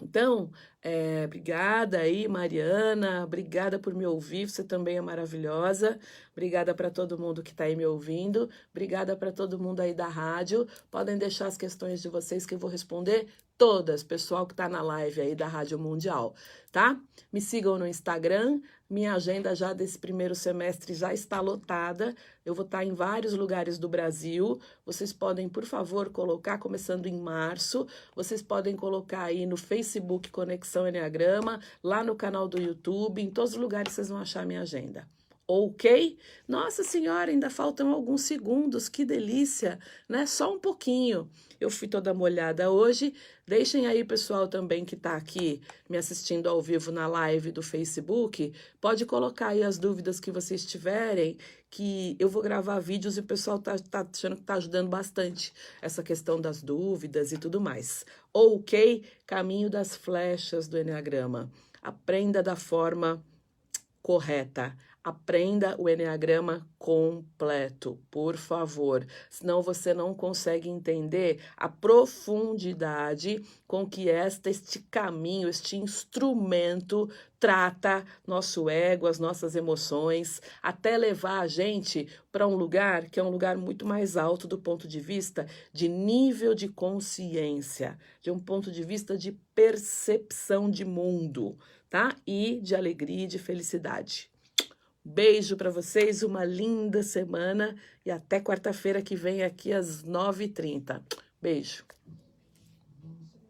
Então, 0.00 0.50
é, 0.82 1.24
obrigada 1.24 1.98
aí, 1.98 2.28
Mariana, 2.28 3.24
obrigada 3.24 3.78
por 3.78 3.94
me 3.94 4.06
ouvir, 4.06 4.48
você 4.48 4.62
também 4.62 4.96
é 4.96 5.00
maravilhosa. 5.00 5.98
Obrigada 6.32 6.74
para 6.74 6.90
todo 6.90 7.18
mundo 7.18 7.42
que 7.42 7.50
está 7.50 7.64
aí 7.64 7.74
me 7.74 7.84
ouvindo, 7.84 8.48
obrigada 8.70 9.16
para 9.16 9.32
todo 9.32 9.58
mundo 9.58 9.80
aí 9.80 9.92
da 9.94 10.06
rádio. 10.08 10.66
Podem 10.90 11.18
deixar 11.18 11.46
as 11.46 11.56
questões 11.56 12.00
de 12.00 12.08
vocês 12.08 12.46
que 12.46 12.54
eu 12.54 12.58
vou 12.58 12.70
responder 12.70 13.28
todas, 13.58 14.04
pessoal 14.04 14.46
que 14.46 14.52
está 14.52 14.68
na 14.68 14.80
live 14.80 15.20
aí 15.20 15.34
da 15.34 15.48
Rádio 15.48 15.78
Mundial, 15.80 16.32
tá? 16.70 16.98
Me 17.32 17.40
sigam 17.40 17.76
no 17.76 17.86
Instagram, 17.86 18.60
minha 18.88 19.12
agenda 19.14 19.54
já 19.54 19.72
desse 19.72 19.98
primeiro 19.98 20.34
semestre 20.34 20.94
já 20.94 21.12
está 21.12 21.40
lotada. 21.40 22.14
Eu 22.46 22.54
vou 22.54 22.64
estar 22.64 22.84
em 22.84 22.94
vários 22.94 23.34
lugares 23.34 23.76
do 23.76 23.88
Brasil. 23.88 24.60
Vocês 24.86 25.12
podem, 25.12 25.48
por 25.48 25.64
favor, 25.66 26.08
colocar, 26.10 26.58
começando 26.58 27.06
em 27.06 27.20
março, 27.20 27.86
vocês 28.14 28.40
podem 28.40 28.76
colocar 28.76 29.24
aí 29.24 29.44
no 29.44 29.56
Facebook 29.56 30.30
Conexão 30.30 30.86
Enneagrama, 30.86 31.60
lá 31.82 32.04
no 32.04 32.14
canal 32.14 32.46
do 32.46 32.60
YouTube, 32.60 33.20
em 33.20 33.30
todos 33.30 33.52
os 33.52 33.58
lugares 33.58 33.92
vocês 33.92 34.08
vão 34.08 34.18
achar 34.18 34.46
minha 34.46 34.62
agenda 34.62 35.06
ok? 35.48 36.18
Nossa 36.46 36.84
Senhora, 36.84 37.30
ainda 37.30 37.48
faltam 37.48 37.90
alguns 37.90 38.20
segundos, 38.20 38.86
que 38.86 39.02
delícia, 39.02 39.78
né? 40.06 40.26
Só 40.26 40.54
um 40.54 40.58
pouquinho. 40.58 41.30
Eu 41.58 41.70
fui 41.70 41.88
toda 41.88 42.12
molhada 42.12 42.70
hoje. 42.70 43.14
Deixem 43.46 43.86
aí, 43.86 44.04
pessoal, 44.04 44.46
também 44.46 44.84
que 44.84 44.94
está 44.94 45.16
aqui 45.16 45.62
me 45.88 45.96
assistindo 45.96 46.50
ao 46.50 46.60
vivo 46.60 46.92
na 46.92 47.06
live 47.06 47.50
do 47.50 47.62
Facebook, 47.62 48.52
pode 48.78 49.06
colocar 49.06 49.48
aí 49.48 49.62
as 49.62 49.78
dúvidas 49.78 50.20
que 50.20 50.30
vocês 50.30 50.66
tiverem, 50.66 51.38
que 51.70 52.14
eu 52.18 52.28
vou 52.28 52.42
gravar 52.42 52.78
vídeos 52.78 53.16
e 53.16 53.20
o 53.20 53.24
pessoal 53.24 53.58
tá, 53.58 53.74
tá 53.78 54.06
achando 54.12 54.36
que 54.36 54.42
tá 54.42 54.54
ajudando 54.54 54.88
bastante 54.88 55.52
essa 55.80 56.02
questão 56.02 56.38
das 56.38 56.62
dúvidas 56.62 57.32
e 57.32 57.38
tudo 57.38 57.58
mais. 57.58 58.04
Ok? 58.34 59.02
Caminho 59.26 59.70
das 59.70 59.96
flechas 59.96 60.68
do 60.68 60.76
Enneagrama. 60.76 61.50
Aprenda 61.80 62.42
da 62.42 62.54
forma 62.54 63.24
correta 64.02 64.76
Aprenda 65.08 65.74
o 65.78 65.88
Enneagrama 65.88 66.68
completo, 66.78 67.98
por 68.10 68.36
favor. 68.36 69.06
Senão 69.30 69.62
você 69.62 69.94
não 69.94 70.12
consegue 70.12 70.68
entender 70.68 71.40
a 71.56 71.66
profundidade 71.66 73.42
com 73.66 73.88
que 73.88 74.10
esta, 74.10 74.50
este 74.50 74.80
caminho, 74.80 75.48
este 75.48 75.78
instrumento 75.78 77.08
trata 77.40 78.04
nosso 78.26 78.68
ego, 78.68 79.06
as 79.06 79.18
nossas 79.18 79.56
emoções, 79.56 80.42
até 80.62 80.98
levar 80.98 81.40
a 81.40 81.46
gente 81.46 82.06
para 82.30 82.46
um 82.46 82.54
lugar 82.54 83.08
que 83.08 83.18
é 83.18 83.22
um 83.22 83.30
lugar 83.30 83.56
muito 83.56 83.86
mais 83.86 84.14
alto 84.14 84.46
do 84.46 84.58
ponto 84.58 84.86
de 84.86 85.00
vista 85.00 85.46
de 85.72 85.88
nível 85.88 86.54
de 86.54 86.68
consciência, 86.68 87.98
de 88.20 88.30
um 88.30 88.38
ponto 88.38 88.70
de 88.70 88.84
vista 88.84 89.16
de 89.16 89.32
percepção 89.54 90.70
de 90.70 90.84
mundo, 90.84 91.56
tá? 91.88 92.14
E 92.26 92.60
de 92.60 92.76
alegria 92.76 93.24
e 93.24 93.26
de 93.26 93.38
felicidade. 93.38 94.30
Beijo 95.10 95.56
para 95.56 95.70
vocês, 95.70 96.22
uma 96.22 96.44
linda 96.44 97.02
semana 97.02 97.74
e 98.04 98.10
até 98.10 98.38
quarta-feira 98.38 99.00
que 99.00 99.16
vem 99.16 99.42
aqui 99.42 99.72
às 99.72 100.04
9h30. 100.04 101.02
Beijo. 101.40 101.82